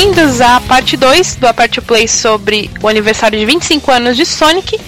[0.00, 4.78] Bem-vindos à parte 2 do Apart Play sobre o aniversário de 25 anos de Sonic,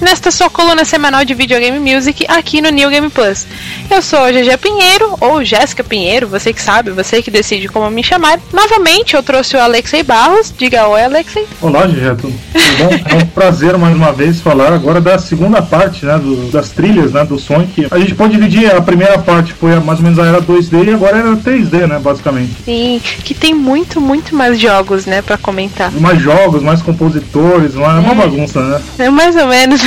[0.00, 3.48] nesta sua coluna semanal de videogame music aqui no New Game Plus.
[3.90, 7.90] Eu sou a GG Pinheiro, ou Jéssica Pinheiro, você que sabe, você que decide como
[7.90, 8.38] me chamar.
[8.52, 10.54] Novamente eu trouxe o Alexei Barros.
[10.56, 11.44] Diga oi, Alexei.
[11.60, 12.32] Olá, GG, tudo
[12.78, 12.90] bom?
[13.10, 17.12] É um prazer mais uma vez falar agora da segunda parte, né, do, das trilhas,
[17.12, 17.88] né, do Sonic.
[17.90, 20.94] A gente pode dividir, a primeira parte foi mais ou menos a era 2D e
[20.94, 22.54] agora era 3D, né, basicamente.
[22.64, 25.90] Sim, que tem muito, muito mais jogos, né, para comentar.
[25.92, 28.80] Mais jogos, mais compositores, é uma bagunça, né?
[29.00, 29.80] É mais ou menos.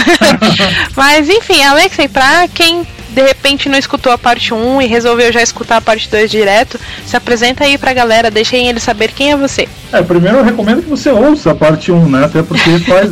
[0.93, 5.41] Mas enfim, Alexei, pra quem de repente não escutou a parte 1 e resolveu já
[5.41, 9.37] escutar a parte 2 direto, se apresenta aí pra galera, deixem eles saber quem é
[9.37, 9.67] você.
[9.91, 12.25] É, primeiro eu recomendo que você ouça a parte 1, né?
[12.25, 13.11] Até porque faz,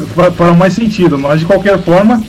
[0.58, 2.22] mais sentido, mas de qualquer forma,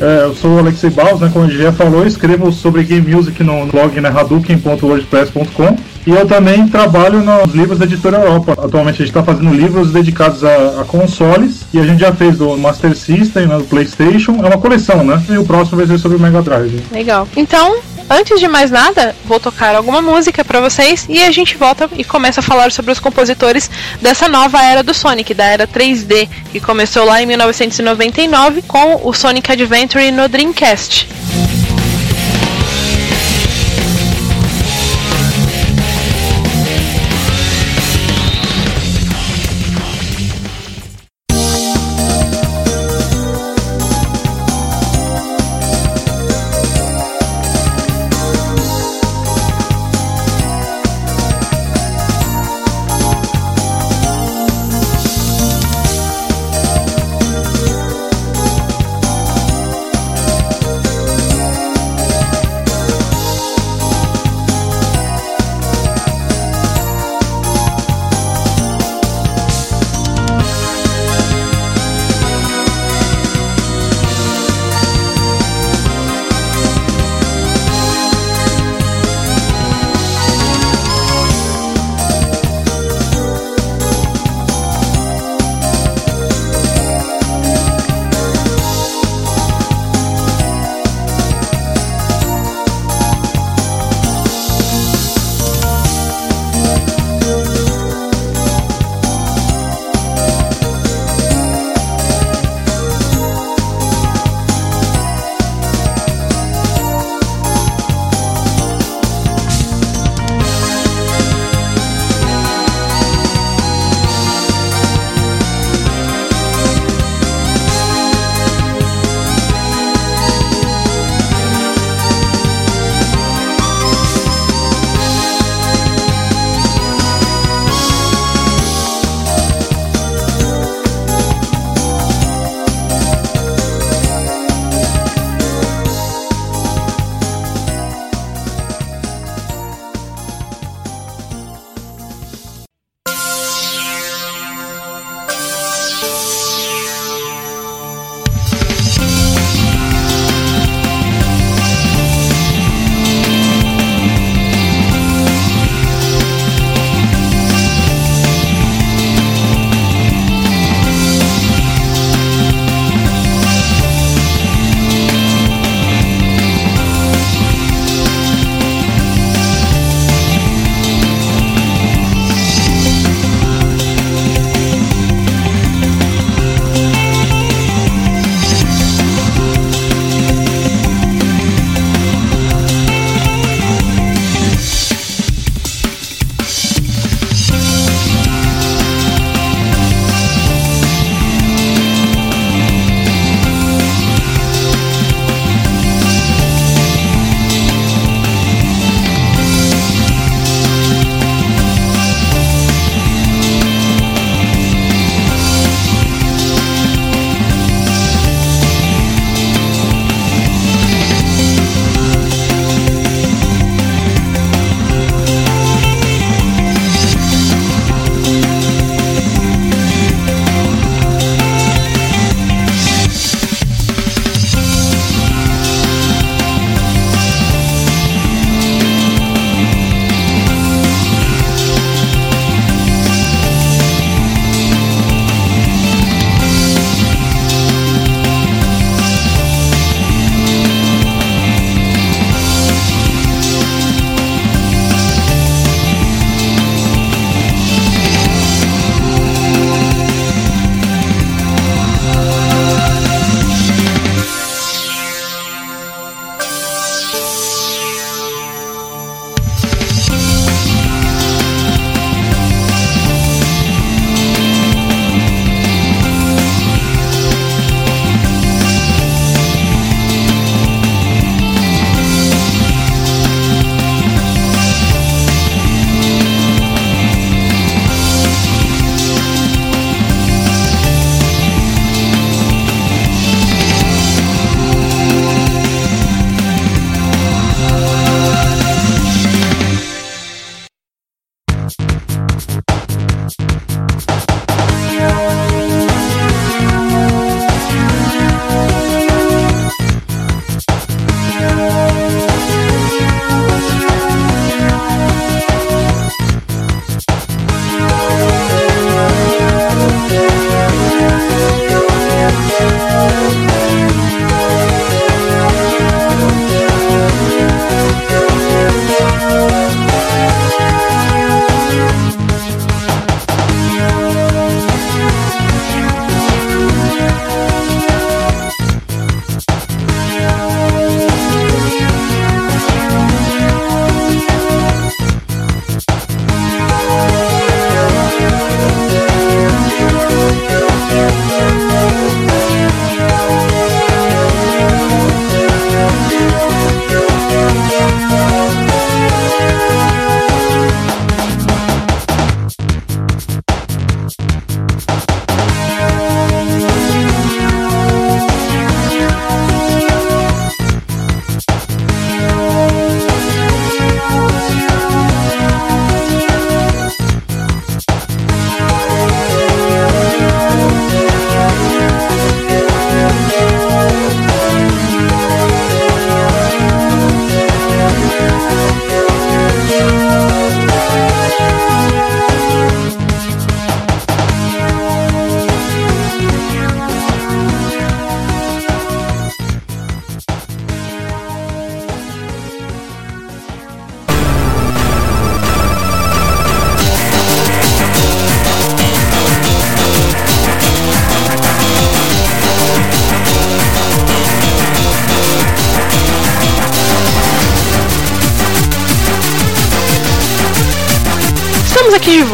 [0.00, 3.14] é, eu sou o Alexei Baus, né, como a gente já falou, escrevo sobre game
[3.14, 8.52] music no blog né, hadouken.wordpress.com e eu também trabalho nos livros da Editora Europa.
[8.52, 12.38] Atualmente a gente está fazendo livros dedicados a, a, consoles e a gente já fez
[12.38, 15.20] do Master System, né, do PlayStation, é uma coleção, né?
[15.28, 16.80] E o próximo vai ser sobre o Mega Drive.
[16.92, 17.26] Legal.
[17.36, 21.90] Então, antes de mais nada, vou tocar alguma música para vocês e a gente volta
[21.96, 23.68] e começa a falar sobre os compositores
[24.00, 29.12] dessa nova era do Sonic, da era 3D, que começou lá em 1999 com o
[29.12, 31.08] Sonic Adventure no Dreamcast.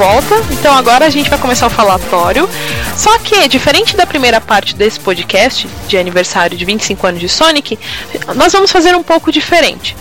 [0.03, 2.51] Volta, então agora a gente vai começar o falatório.
[2.97, 7.79] Só que, diferente da primeira parte desse podcast, de aniversário de 25 anos de Sonic,
[8.35, 9.95] nós vamos fazer um pouco diferente.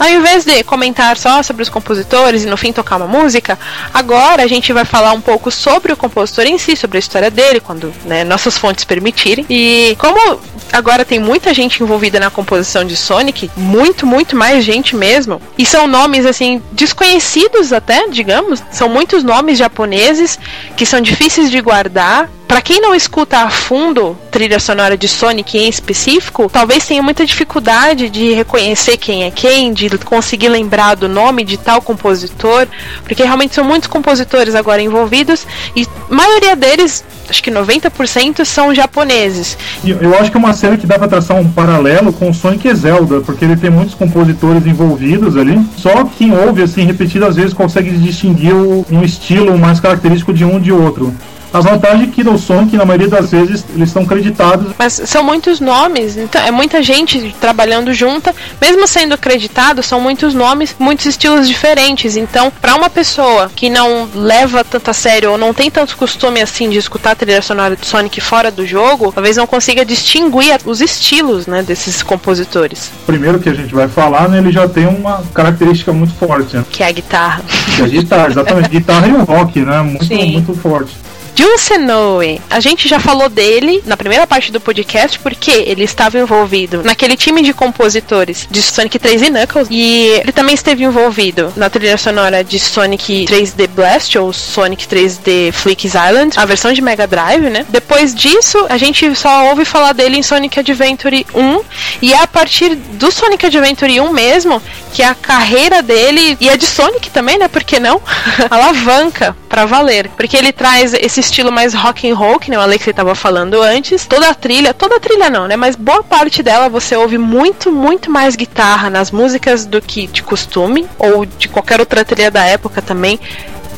[0.00, 3.58] Ao invés de comentar só sobre os compositores e no fim tocar uma música,
[3.92, 7.30] agora a gente vai falar um pouco sobre o compositor em si, sobre a história
[7.30, 9.44] dele, quando né, nossas fontes permitirem.
[9.50, 10.40] E como
[10.72, 15.66] agora tem muita gente envolvida na composição de Sonic, muito, muito mais gente mesmo, e
[15.66, 20.38] são nomes assim desconhecidos até, digamos, são muitos nomes japoneses
[20.76, 25.58] que são difíceis de guardar para quem não escuta a fundo trilha sonora de Sonic
[25.58, 31.08] em específico, talvez tenha muita dificuldade de reconhecer quem é quem, de conseguir lembrar do
[31.08, 32.66] nome de tal compositor,
[33.04, 35.46] porque realmente são muitos compositores agora envolvidos
[35.76, 39.56] e a maioria deles, acho que 90% são japoneses.
[39.84, 42.74] Eu acho que é uma série que dá para traçar um paralelo com Sonic e
[42.74, 45.60] Zelda, porque ele tem muitos compositores envolvidos ali.
[45.76, 50.72] Só quem ouve assim repetidas vezes consegue distinguir um estilo mais característico de um de
[50.72, 51.14] outro.
[51.52, 54.72] As vantagens que do Sonic, na maioria das vezes, eles estão creditados.
[54.78, 60.34] Mas são muitos nomes, então é muita gente trabalhando junta, mesmo sendo acreditado, são muitos
[60.34, 62.16] nomes, muitos estilos diferentes.
[62.16, 66.40] Então, para uma pessoa que não leva tanto a sério ou não tem tanto costume
[66.40, 70.58] assim de escutar a trilha sonora de Sonic fora do jogo, talvez não consiga distinguir
[70.64, 72.90] os estilos, né, desses compositores.
[73.06, 76.64] Primeiro que a gente vai falar, né, ele já tem uma característica muito forte, né?
[76.70, 77.44] Que é a guitarra.
[77.76, 78.68] Que é a guitarra, exatamente.
[78.70, 79.82] guitarra e o rock, né?
[79.82, 80.32] Muito, Sim.
[80.32, 80.92] muito forte.
[81.34, 86.18] Jun Senoue, a gente já falou dele na primeira parte do podcast porque ele estava
[86.18, 91.52] envolvido naquele time de compositores de Sonic 3 e Knuckles e ele também esteve envolvido
[91.56, 96.82] na trilha sonora de Sonic 3D Blast ou Sonic 3D Flicks Island, a versão de
[96.82, 97.64] Mega Drive, né?
[97.68, 101.60] Depois disso, a gente só ouve falar dele em Sonic Adventure 1
[102.02, 104.62] e é a partir do Sonic Adventure 1 mesmo
[104.92, 107.48] que a carreira dele e a de Sonic também, né?
[107.48, 108.00] Por que não?
[108.50, 112.62] alavanca para valer, porque ele traz esse estilo mais rock and roll, que nem o
[112.62, 114.06] Alex estava falando antes.
[114.06, 115.56] Toda a trilha, toda a trilha não, né?
[115.56, 120.22] Mas boa parte dela você ouve muito, muito mais guitarra nas músicas do que de
[120.22, 123.20] costume, ou de qualquer outra trilha da época também.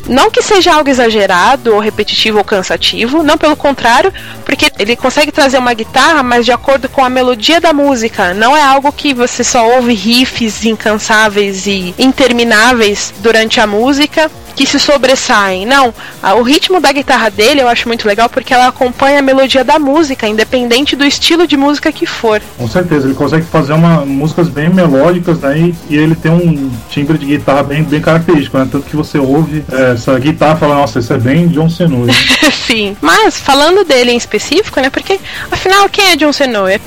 [0.07, 4.13] Não que seja algo exagerado ou repetitivo ou cansativo, não pelo contrário,
[4.45, 8.33] porque ele consegue trazer uma guitarra, mas de acordo com a melodia da música.
[8.33, 14.65] Não é algo que você só ouve riffs incansáveis e intermináveis durante a música que
[14.65, 15.65] se sobressaem.
[15.65, 15.93] Não,
[16.37, 19.77] o ritmo da guitarra dele eu acho muito legal porque ela acompanha a melodia da
[19.77, 22.41] música, independente do estilo de música que for.
[22.57, 25.57] Com certeza, ele consegue fazer uma, músicas bem melódicas, né?
[25.57, 28.67] E, e ele tem um timbre de guitarra bem, bem característico, né?
[28.71, 32.09] Tanto que você ouve é, essa guitarra e fala, nossa, isso é bem John Senoi.
[32.65, 34.89] Sim, mas falando dele em específico, né?
[34.89, 35.19] Porque
[35.51, 36.79] afinal, quem é John Senoi?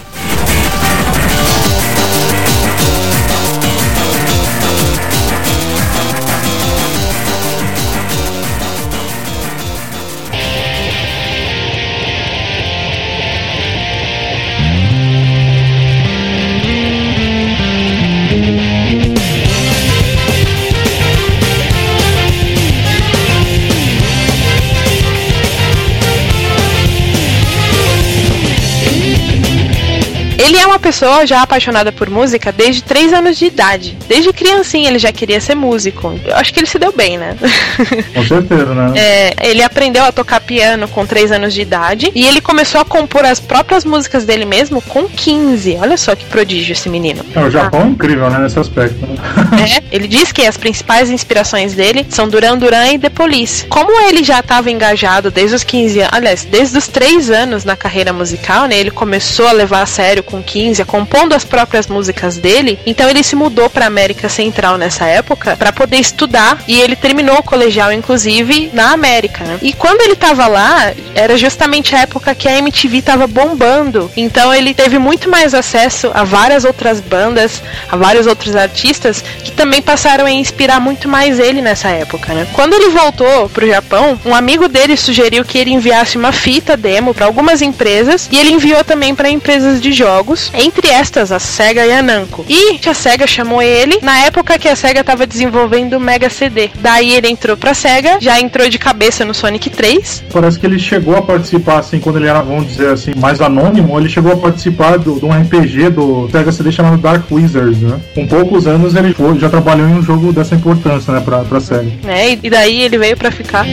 [30.49, 33.99] Ele é uma pessoa já apaixonada por música desde 3 anos de idade.
[34.09, 36.19] Desde criancinha ele já queria ser músico.
[36.25, 37.37] Eu acho que ele se deu bem, né?
[38.15, 38.99] Com certeza, né?
[38.99, 42.85] É, ele aprendeu a tocar piano com 3 anos de idade e ele começou a
[42.85, 45.77] compor as próprias músicas dele mesmo com 15.
[45.83, 47.23] Olha só que prodígio esse menino.
[47.35, 47.87] É, o Japão ah.
[47.87, 49.07] é incrível, né, nesse aspecto.
[49.07, 49.17] Né?
[49.59, 53.67] É, ele diz que as principais inspirações dele são Duran Duran e The Police.
[53.67, 57.77] Como ele já estava engajado desde os 15 anos, aliás, desde os 3 anos na
[57.77, 58.79] carreira musical, né?
[58.79, 62.79] Ele começou a levar a sério com 15, compondo as próprias músicas dele.
[62.87, 67.39] Então ele se mudou para América Central nessa época para poder estudar e ele terminou
[67.39, 69.45] o colegial inclusive na América.
[69.45, 69.59] Né?
[69.63, 74.11] E quando ele estava lá, era justamente a época que a MTV estava bombando.
[74.17, 79.53] Então ele teve muito mais acesso a várias outras bandas, a vários outros artistas que
[79.53, 82.47] também passaram a inspirar muito mais ele nessa época, né?
[82.53, 87.15] Quando ele voltou pro Japão, um amigo dele sugeriu que ele enviasse uma fita demo
[87.15, 91.87] para algumas empresas e ele enviou também para empresas de jogos, entre estas a Sega
[91.87, 92.45] e a Namco.
[92.49, 96.71] E a Sega chamou ele na época que a Sega estava desenvolvendo o Mega CD.
[96.77, 100.25] Daí ele entrou pra Sega, já entrou de cabeça no Sonic 3.
[100.33, 103.99] Parece que ele chegou a participar, assim, quando ele era, vamos dizer assim, mais anônimo,
[103.99, 107.99] ele chegou a participar de um RPG do Sega CD chamado Dark Wizards, né?
[108.15, 111.91] Com poucos anos ele já trabalhou em um jogo dessa importância, né, pra, pra Sega.
[112.07, 113.67] É, e daí ele veio pra ficar.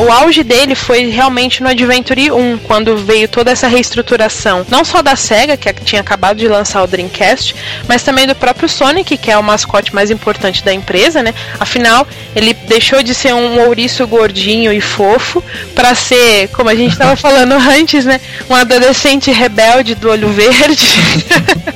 [0.00, 5.02] O auge dele foi realmente no Adventure 1, quando veio toda essa reestruturação, não só
[5.02, 7.54] da SEGA, que tinha acabado de lançar o Dreamcast,
[7.86, 11.34] mas também do próprio Sonic, que é o mascote mais importante da empresa, né?
[11.58, 15.42] Afinal, ele deixou de ser um ouriço gordinho e fofo
[15.74, 18.20] para ser, como a gente estava falando antes, né?
[18.48, 20.86] Um adolescente rebelde do olho verde.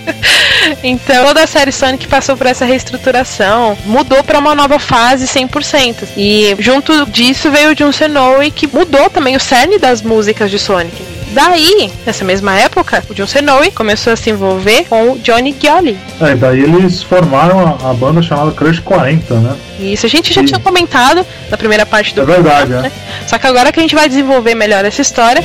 [0.83, 6.09] então, toda a série Sonic passou por essa reestruturação, mudou para uma nova fase 100%.
[6.17, 10.59] E junto disso veio o Jun Snowy, que mudou também o cerne das músicas de
[10.59, 11.03] Sonic.
[11.31, 15.97] Daí, nessa mesma época, o John Snowy começou a se envolver com o Johnny Giolli.
[16.21, 19.57] É, daí eles formaram a, a, banda chamada Crush 40, né?
[19.81, 20.45] Isso, a gente já e...
[20.45, 22.91] tinha comentado na primeira parte do É verdade, programa, é.
[22.91, 22.93] Né?
[23.27, 25.43] Só que agora que a gente vai desenvolver melhor essa história.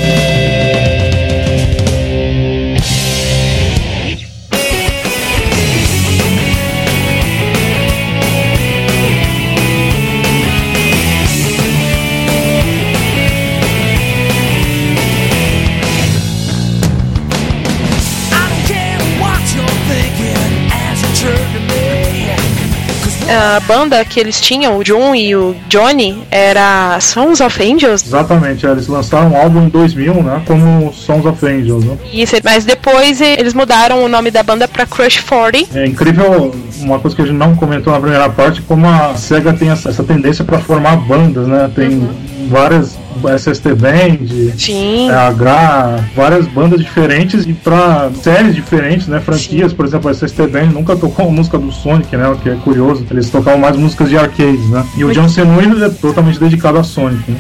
[23.29, 28.05] A banda que eles tinham, o John e o Johnny, era Sons of Angels.
[28.05, 31.83] Exatamente, eles lançaram um álbum em 2000, né, como Sons of Angels.
[31.83, 31.97] Né?
[32.11, 35.77] Isso, mas depois eles mudaram o nome da banda para Crush 40.
[35.77, 39.53] É incrível uma coisa que a gente não comentou na primeira parte, como a SEGA
[39.53, 41.69] tem essa, essa tendência para formar bandas, né?
[41.73, 42.37] Tem uhum.
[42.47, 42.97] Várias
[43.38, 45.10] SST Band, Sim.
[45.10, 49.19] H, várias bandas diferentes e para séries diferentes, né?
[49.19, 49.77] Franquias, Sim.
[49.77, 52.27] por exemplo, a SST Band nunca tocou música do Sonic, né?
[52.27, 53.05] O que é curioso.
[53.10, 54.86] Eles tocavam mais músicas de arcades, né?
[54.95, 57.31] E o John Senui é totalmente dedicado a Sonic.
[57.31, 57.38] Né?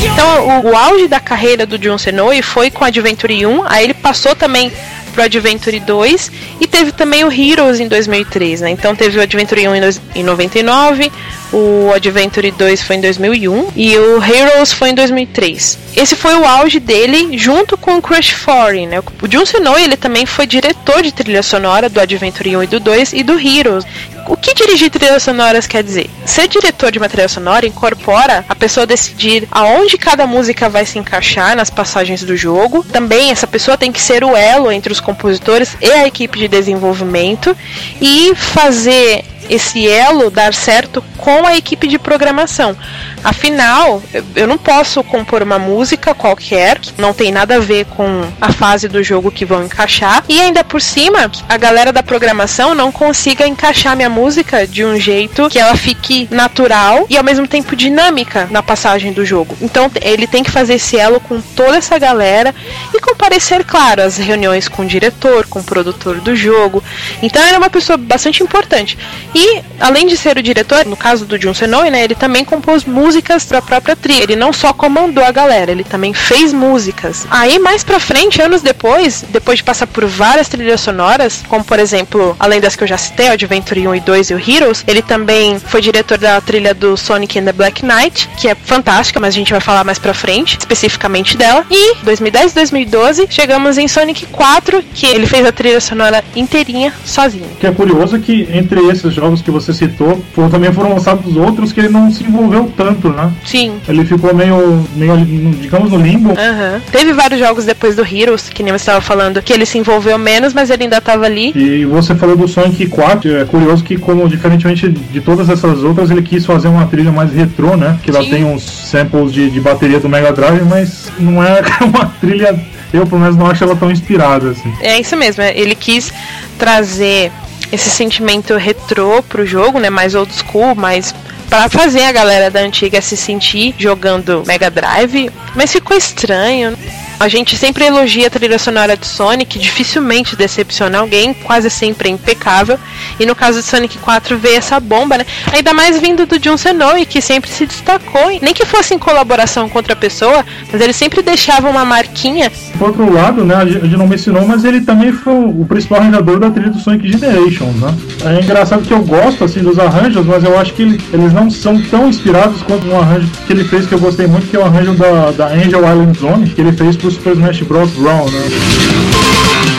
[0.00, 3.94] Então, o, o, auge da carreira do John Senoi foi com Adventure 1, aí ele
[3.94, 4.72] passou também
[5.18, 8.70] pro Adventure 2 e teve também o Heroes em 2003, né?
[8.70, 9.74] Então teve o Adventure 1
[10.14, 11.10] em 99,
[11.52, 15.76] o Adventure 2 foi em 2001 e o Heroes foi em 2003.
[15.96, 19.00] Esse foi o auge dele junto com o Crush 40, né?
[19.00, 22.78] O Jun Senoi, ele também foi diretor de trilha sonora do Adventure 1 e do
[22.78, 23.84] 2 e do Heroes.
[24.28, 26.10] O que dirigir trilhas sonoras quer dizer?
[26.26, 30.98] Ser diretor de uma trilha sonora incorpora a pessoa decidir aonde cada música vai se
[30.98, 32.84] encaixar nas passagens do jogo.
[32.84, 36.46] Também essa pessoa tem que ser o elo entre os compositores e a equipe de
[36.46, 37.56] desenvolvimento
[38.02, 42.76] e fazer esse elo dar certo com a equipe de programação.
[43.22, 44.02] Afinal,
[44.36, 48.52] eu não posso compor uma música qualquer, que não tem nada a ver com a
[48.52, 52.92] fase do jogo que vão encaixar, e ainda por cima, a galera da programação não
[52.92, 57.74] consiga encaixar minha música de um jeito que ela fique natural e ao mesmo tempo
[57.74, 59.56] dinâmica na passagem do jogo.
[59.60, 62.54] Então, ele tem que fazer esse elo com toda essa galera
[62.94, 66.82] e comparecer, claro, às reuniões com o diretor, com o produtor do jogo.
[67.22, 68.96] Então, ele é uma pessoa bastante importante.
[69.34, 69.37] E,
[69.80, 73.44] além de ser o diretor, no caso do Jun Senoi, né, ele também compôs músicas
[73.44, 74.22] pra própria trilha.
[74.22, 77.26] Ele não só comandou a galera, ele também fez músicas.
[77.30, 81.78] Aí, mais pra frente, anos depois, depois de passar por várias trilhas sonoras, como por
[81.78, 85.02] exemplo, além das que eu já citei, Adventure 1 e 2 e o Heroes, ele
[85.02, 89.34] também foi diretor da trilha do Sonic and the Black Knight, que é fantástica, mas
[89.34, 91.64] a gente vai falar mais pra frente, especificamente dela.
[91.70, 97.48] E 2010 2012, chegamos em Sonic 4, que ele fez a trilha sonora inteirinha sozinho.
[97.60, 101.72] Que é curioso que entre esses jogos que você citou, foram, também foram lançados outros
[101.72, 103.30] que ele não se envolveu tanto, né?
[103.44, 103.74] Sim.
[103.86, 105.16] Ele ficou meio, meio
[105.60, 106.30] digamos, no limbo.
[106.30, 106.80] Uhum.
[106.90, 110.18] Teve vários jogos depois do Heroes, que nem você estava falando, que ele se envolveu
[110.18, 111.52] menos, mas ele ainda estava ali.
[111.54, 116.10] E você falou do Sonic 4, é curioso que, como diferentemente de todas essas outras,
[116.10, 117.98] ele quis fazer uma trilha mais retrô, né?
[118.02, 122.06] Que ela tem uns samples de, de bateria do Mega Drive, mas não é uma
[122.20, 122.58] trilha
[122.92, 124.72] eu pelo menos não acho ela tão inspirada assim.
[124.80, 126.12] É isso mesmo, é, ele quis
[126.58, 127.30] trazer
[127.72, 131.14] esse sentimento retrô pro jogo, né, mais old school, mais
[131.48, 136.76] para fazer a galera da antiga se sentir jogando Mega Drive, mas ficou estranho.
[137.20, 142.12] A gente sempre elogia a trilha sonora de Sonic, dificilmente decepciona alguém, quase sempre é
[142.12, 142.78] impecável.
[143.18, 145.26] E no caso de Sonic 4 veio essa bomba, né?
[145.52, 149.68] Ainda mais vindo do Jun Senoi, que sempre se destacou, nem que fosse em colaboração
[149.68, 152.52] com outra pessoa, mas ele sempre deixava uma marquinha.
[152.78, 156.38] Por outro lado, né, a gente não mencionou, mas ele também foi o principal arranjador
[156.38, 157.94] da trilha do Sonic Generations, né?
[158.26, 161.80] É engraçado que eu gosto assim dos arranjos, mas eu acho que eles não são
[161.82, 164.64] tão inspirados quanto um arranjo que ele fez que eu gostei muito, que é o
[164.64, 167.90] arranjo da, da Angel Island Zone, que ele fez pro Super Smash Bros.
[167.92, 169.77] Brawl, né?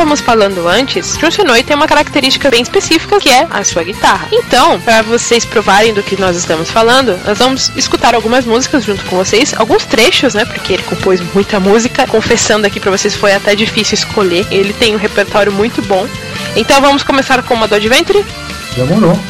[0.00, 4.28] Estávamos falando antes, Junshunoi tem uma característica bem específica que é a sua guitarra.
[4.32, 9.04] Então, para vocês provarem do que nós estamos falando, nós vamos escutar algumas músicas junto
[9.04, 10.46] com vocês, alguns trechos, né?
[10.46, 12.06] Porque ele compôs muita música.
[12.06, 14.46] Confessando aqui para vocês, foi até difícil escolher.
[14.50, 16.08] Ele tem um repertório muito bom.
[16.56, 18.24] Então vamos começar com uma do Adventure?
[18.74, 19.20] Demorou.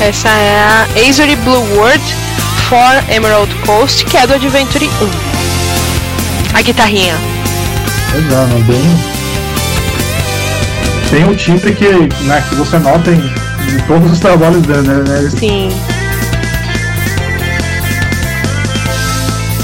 [0.00, 2.02] Essa é a Azure Blue World
[2.68, 4.88] for Emerald Coast, que é do Adventure
[6.54, 6.56] 1.
[6.56, 7.16] A guitarrinha.
[8.14, 9.18] Legal, é, bem.
[11.10, 11.88] Tem o timbre que,
[12.24, 15.30] né, que você nota em, em todos os trabalhos dele, né?
[15.36, 15.68] Sim.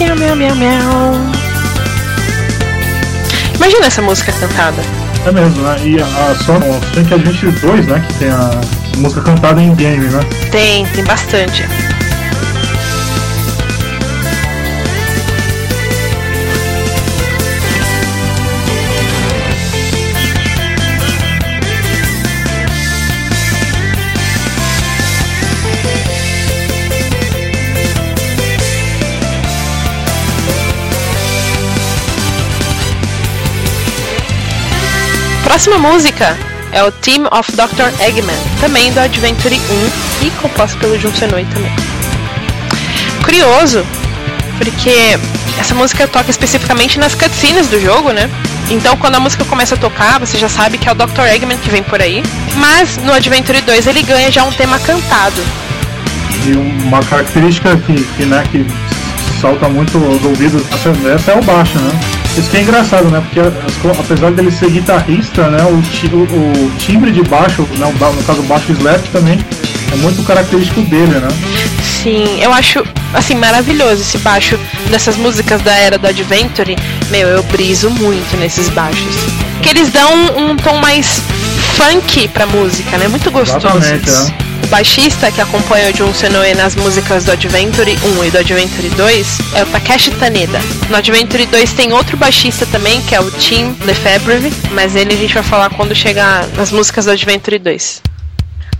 [0.01, 1.14] Miau, miau, miau, miau.
[3.55, 4.83] Imagina essa música cantada.
[5.27, 5.77] É mesmo, né?
[5.85, 8.05] E a, a Sonic Adventure 2, né?
[8.09, 8.51] Que tem a
[8.96, 10.20] música cantada em game, né?
[10.50, 11.64] Tem, tem bastante.
[35.44, 37.89] Próxima música é o Team of Dr.
[38.03, 39.55] Eggman, também do Adventure
[40.21, 41.73] 1 e composto pelo Jun Senoi também.
[43.23, 43.87] Curioso,
[44.59, 45.17] porque
[45.59, 48.29] essa música toca especificamente nas cutscenes do jogo, né?
[48.69, 51.27] Então quando a música começa a tocar, você já sabe que é o Dr.
[51.33, 52.25] Eggman que vem por aí.
[52.57, 55.41] Mas no Adventure 2 ele ganha já um tema cantado.
[56.45, 58.67] E uma característica que, que, né, que
[59.41, 60.63] salta muito aos ouvidos
[61.29, 62.13] é o baixo, né?
[62.37, 63.20] Isso que é engraçado, né?
[63.20, 63.40] Porque
[63.99, 65.62] apesar dele ser guitarrista, né?
[65.64, 69.38] O, o, o timbre de baixo, né, no caso o baixo slap também,
[69.92, 71.29] é muito característico dele, né?
[72.03, 74.59] Sim, eu acho assim maravilhoso esse baixo
[74.90, 76.77] dessas músicas da era do Adventure.
[77.11, 79.14] Meu, eu briso muito nesses baixos.
[79.62, 81.23] Que eles dão um, um tom mais
[81.77, 83.07] funk pra música, né?
[83.09, 83.66] Muito gostoso.
[83.66, 84.43] Exatamente, é.
[84.64, 88.88] O baixista que acompanha o Jun Senoe nas músicas do Adventure 1 e do Adventure
[88.88, 90.59] 2 é o Takeshi Taneda.
[90.88, 95.16] No Adventure 2 tem outro baixista também, que é o Tim Lefebvre, mas ele a
[95.18, 98.03] gente vai falar quando chegar nas músicas do Adventure 2.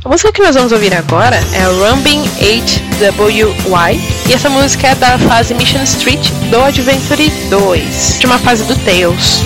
[0.07, 5.19] A música que nós vamos ouvir agora é Rumbling 8WY e essa música é da
[5.19, 9.43] fase Mission Street do Adventure 2, de uma fase do Tails.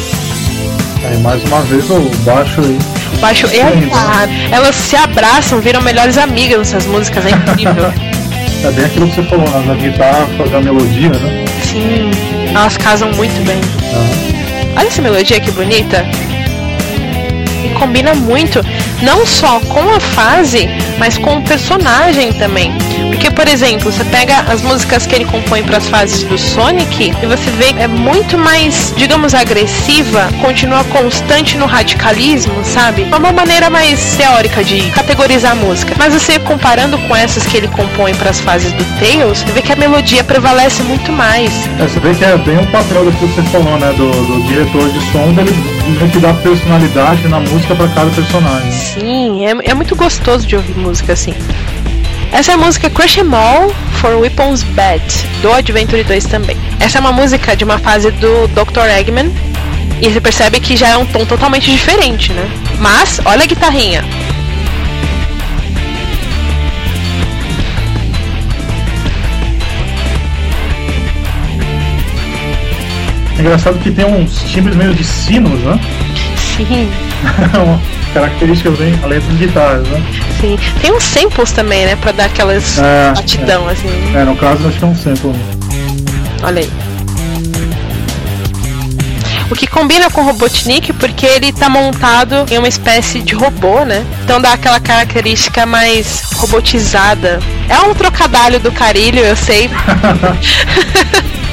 [1.05, 4.29] Aí mais uma vez o baixo aí baixo e a guitarra.
[4.51, 7.92] Elas se abraçam, viram melhores amigas nessas músicas, é incrível.
[8.64, 9.73] é bem aquilo que você falou, né?
[9.73, 11.44] a guitarra fazer a melodia, né?
[11.62, 12.11] Sim,
[12.55, 13.61] elas casam muito bem.
[13.94, 14.79] Ah.
[14.79, 16.05] Olha essa melodia que bonita.
[17.64, 18.61] E combina muito,
[19.03, 22.73] não só com a fase, mas com o personagem também.
[23.11, 27.13] Porque, por exemplo, você pega as músicas que ele compõe para as fases do Sonic
[27.23, 33.07] e você vê é muito mais, digamos, agressiva, continua constante no radicalismo, sabe?
[33.11, 35.95] É uma maneira mais teórica de categorizar a música.
[35.99, 39.63] Mas você comparando com essas que ele compõe para as fases do Tails, você vê
[39.63, 41.51] que a melodia prevalece muito mais.
[41.79, 43.93] É, você vê que é bem um papel do que você falou, né?
[43.97, 45.53] Do, do diretor de som, dele
[45.89, 48.88] meio que dá personalidade na música para cada personagem.
[48.94, 51.35] Sim, é, é muito gostoso de ouvir música assim.
[52.33, 53.70] Essa é a música Crush 'Em All
[54.01, 55.03] for Weapons Bad,
[55.42, 56.57] do Adventure 2 também.
[56.79, 58.88] Essa é uma música de uma fase do Dr.
[58.98, 59.33] Eggman,
[60.01, 62.48] e você percebe que já é um tom totalmente diferente, né?
[62.79, 64.05] Mas, olha a guitarrinha.
[73.37, 75.79] É engraçado que tem uns timbres meio de sinos, né?
[76.66, 76.90] Sim.
[77.64, 77.81] uma
[78.12, 80.03] característica bem além das guitarras, né?
[80.40, 80.59] Sim.
[80.81, 81.97] Tem uns samples também, né?
[81.97, 83.88] Pra dar aquelas É, batidão, assim.
[84.14, 85.33] É, no caso acho que é um sample.
[86.42, 86.71] Olha aí.
[89.51, 93.83] O que combina com o Robotnik porque ele tá montado em uma espécie de robô,
[93.83, 94.05] né?
[94.23, 97.40] Então dá aquela característica mais robotizada.
[97.68, 99.71] É um trocadilho do carilho, eu sei.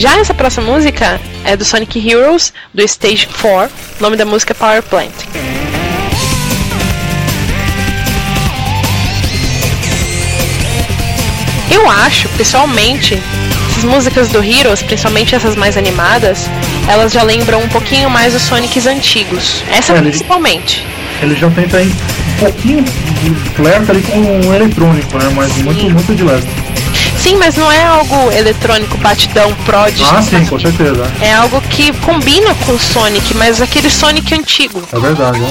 [0.00, 3.70] Já essa próxima música é do Sonic Heroes, do Stage 4.
[3.98, 5.12] O nome da música é Power Plant.
[11.70, 13.18] Eu acho, pessoalmente,
[13.70, 16.46] essas músicas do Heroes, principalmente essas mais animadas,
[16.88, 19.62] elas já lembram um pouquinho mais os Sonics antigos.
[19.70, 20.84] Essa É, ele- principalmente.
[21.22, 21.90] Ele já tenta um
[22.40, 25.30] pouquinho de flerta ali com o eletrônico, né?
[25.34, 26.48] Mas muito, muito de leve.
[27.20, 29.94] Sim, mas não é algo eletrônico, batidão, prod.
[30.10, 31.04] Ah, sim, com certeza.
[31.20, 34.82] É algo que combina com o Sonic, mas aquele Sonic antigo.
[34.90, 35.50] É verdade, né?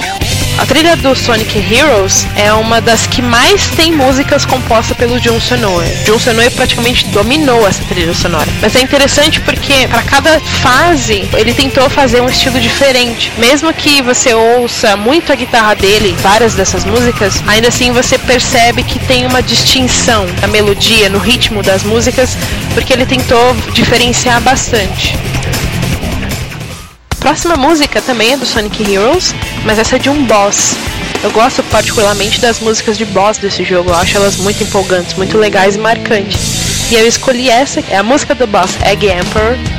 [0.60, 5.40] A trilha do Sonic Heroes é uma das que mais tem músicas compostas pelo John
[5.40, 5.88] Sonoe.
[6.04, 8.46] John Sonoe praticamente dominou essa trilha sonora.
[8.62, 13.32] Mas é interessante porque para cada fase ele tentou fazer um estilo diferente.
[13.38, 18.84] Mesmo que você ouça muito a guitarra dele, várias dessas músicas, ainda assim você percebe
[18.84, 22.38] que tem uma distinção na melodia, no ritmo das músicas,
[22.74, 25.18] porque ele tentou diferenciar bastante.
[27.30, 30.76] Próxima música também é do Sonic Heroes, mas essa é de um boss.
[31.24, 35.38] Eu gosto particularmente das músicas de boss desse jogo, eu acho elas muito empolgantes, muito
[35.38, 36.92] legais e marcantes.
[36.92, 39.79] E eu escolhi essa, é a música do boss Egg Emperor.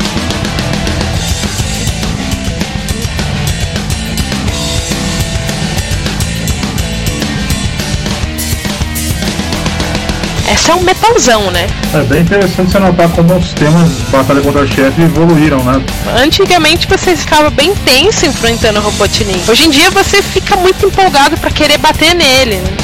[10.50, 11.66] Essa é um metalzão, né?
[11.94, 15.80] É bem interessante você notar como os temas de Batalha contra o Chefe evoluíram, né?
[16.16, 19.48] Antigamente você ficava bem tenso enfrentando o Robotnik.
[19.48, 22.56] Hoje em dia você fica muito empolgado pra querer bater nele.
[22.56, 22.76] né?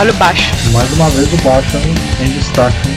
[0.00, 0.52] Olha o baixo.
[0.72, 1.76] Mais uma vez o baixo
[2.20, 2.88] em destaque.
[2.88, 2.96] né?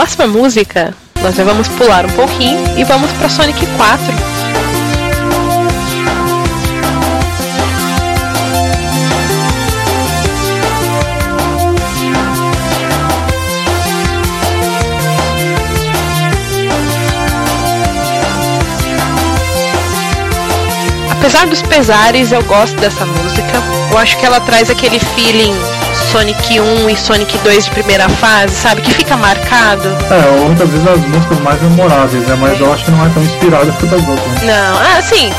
[0.00, 4.39] Próxima música, nós já vamos pular um pouquinho e vamos pra Sonic 4.
[21.20, 23.62] Apesar dos pesares, eu gosto dessa música.
[23.92, 25.54] Eu acho que ela traz aquele feeling
[26.10, 28.80] Sonic 1 e Sonic 2 de primeira fase, sabe?
[28.80, 29.86] Que fica marcado.
[30.10, 32.38] É, muitas vezes as músicas mais memoráveis, né?
[32.40, 34.42] Mas eu acho que não é tão inspirada quanto as outras.
[34.42, 35.30] Não, ah, assim,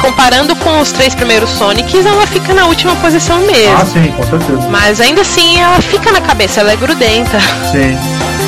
[0.00, 3.76] comparando com os três primeiros Sonics, ela fica na última posição mesmo.
[3.76, 4.68] Ah, sim, com certeza.
[4.70, 7.38] Mas ainda assim, ela fica na cabeça, ela é grudenta.
[7.70, 7.98] Sim.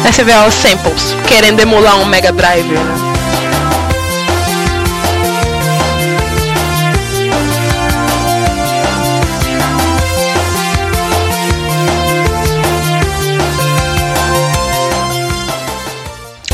[0.06, 3.07] Aí você vê ó, os samples, querendo emular um Mega Drive, né?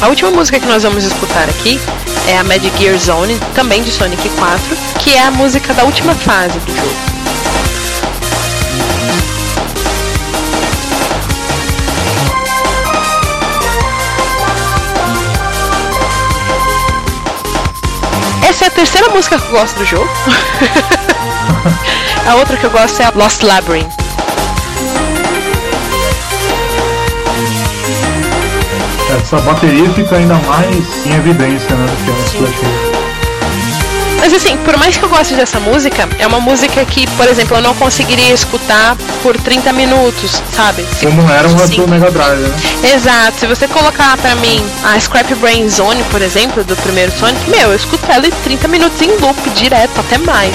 [0.04, 1.80] A última música que nós vamos escutar aqui
[2.28, 6.14] é a Magic Gear Zone, também de Sonic 4, que é a música da última
[6.14, 6.94] fase do jogo.
[18.46, 20.10] Essa é a terceira música que eu gosto do jogo.
[22.28, 24.03] a outra que eu gosto é a Lost Labyrinth.
[29.34, 32.94] Essa bateria fica ainda mais em evidência, né, que.
[34.20, 37.58] Mas assim, por mais que eu goste dessa música, é uma música que, por exemplo,
[37.58, 40.82] eu não conseguiria escutar por 30 minutos, sabe?
[40.98, 42.54] Se Como era uma do Mega Drive, né?
[42.94, 43.40] Exato.
[43.40, 47.68] Se você colocar pra mim a Scrap Brain Zone, por exemplo, do primeiro Sonic, meu,
[47.68, 50.54] eu escuto ela em 30 minutos em loop, direto, até mais.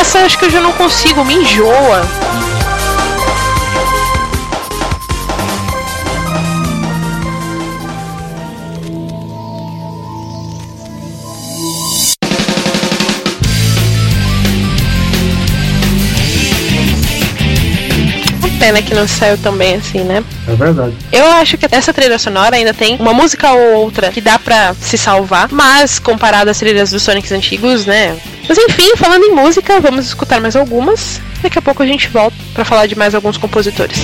[0.00, 2.08] Essa acho que eu já não consigo, me enjoa.
[18.64, 20.24] Pena que não saiu tão bem assim, né?
[20.48, 20.94] É verdade.
[21.12, 24.72] Eu acho que essa trilha sonora ainda tem uma música ou outra que dá pra
[24.80, 28.16] se salvar, mas comparado às trilhas dos Sonics antigos, né?
[28.48, 31.20] Mas enfim, falando em música, vamos escutar mais algumas.
[31.42, 33.98] Daqui a pouco a gente volta para falar de mais alguns compositores.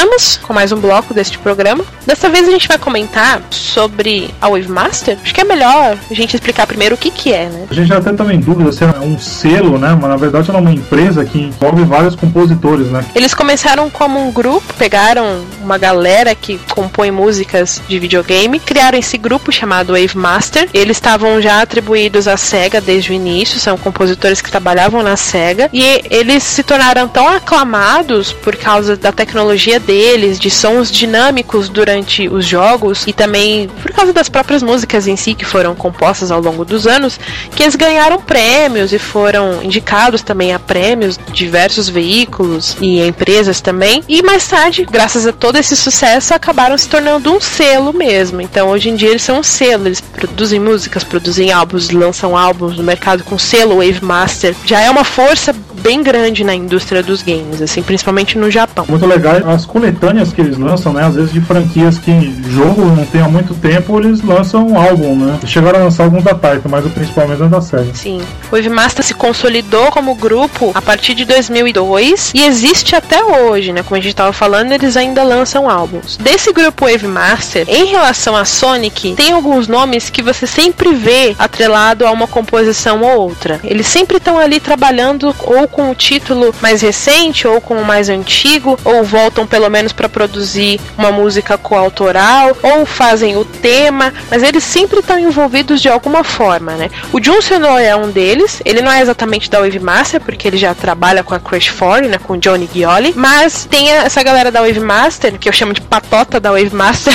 [0.00, 1.84] Voltamos com mais um bloco deste programa.
[2.06, 5.18] Dessa vez a gente vai comentar sobre a Wave Master.
[5.22, 7.66] Acho que é melhor a gente explicar primeiro o que que é, né?
[7.70, 9.96] A gente até também em dúvida se é um selo, né?
[10.00, 13.04] Mas na verdade é uma empresa que envolve vários compositores, né?
[13.14, 19.18] Eles começaram como um grupo, pegaram uma galera que compõe músicas de videogame, criaram esse
[19.18, 20.68] grupo chamado Wave Master.
[20.72, 25.68] Eles estavam já atribuídos à SEGA desde o início, são compositores que trabalhavam na SEGA
[25.72, 32.28] e eles se tornaram tão aclamados por causa da tecnologia deles, de sons dinâmicos durante
[32.28, 36.40] os jogos e também por causa das próprias músicas em si que foram compostas ao
[36.40, 37.18] longo dos anos,
[37.56, 44.04] que eles ganharam prêmios e foram indicados também a prêmios diversos veículos e empresas também.
[44.08, 48.40] E mais tarde, graças a todo esse sucesso, acabaram se tornando um selo mesmo.
[48.40, 52.76] Então hoje em dia eles são um selo, eles produzem músicas, produzem álbuns, lançam álbuns
[52.76, 54.54] no mercado com selo Wave Master.
[54.64, 55.52] Já é uma força
[55.82, 58.84] bem grande na indústria dos games, assim, principalmente no Japão.
[58.88, 61.04] Muito legal as coletâneas que eles lançam, né?
[61.04, 62.12] Às vezes de franquias que
[62.50, 65.38] jogo não tem há muito tempo, eles lançam um álbum, né?
[65.46, 67.90] Chegaram a lançar alguns da Taika, mas o principal mesmo é da série.
[67.94, 68.20] Sim.
[68.50, 73.72] O Wave Master se consolidou como grupo a partir de 2002 e existe até hoje,
[73.72, 73.82] né?
[73.82, 76.16] Como a gente estava falando, eles ainda lançam álbuns.
[76.16, 81.34] Desse grupo Wave Master, em relação a Sonic, tem alguns nomes que você sempre vê
[81.38, 83.60] atrelado a uma composição ou outra.
[83.64, 88.08] Eles sempre estão ali trabalhando ou com o título mais recente ou com o mais
[88.08, 94.42] antigo, ou voltam pelo menos para produzir uma música coautoral, ou fazem o tema, mas
[94.42, 96.90] eles sempre estão envolvidos de alguma forma, né?
[97.12, 100.56] O Jun Senoue é um deles, ele não é exatamente da Wave Master, porque ele
[100.56, 104.50] já trabalha com a Crash 4, né, com o Johnny Gioli, mas tem essa galera
[104.50, 107.12] da Wave Master, que eu chamo de patota da Wave Master,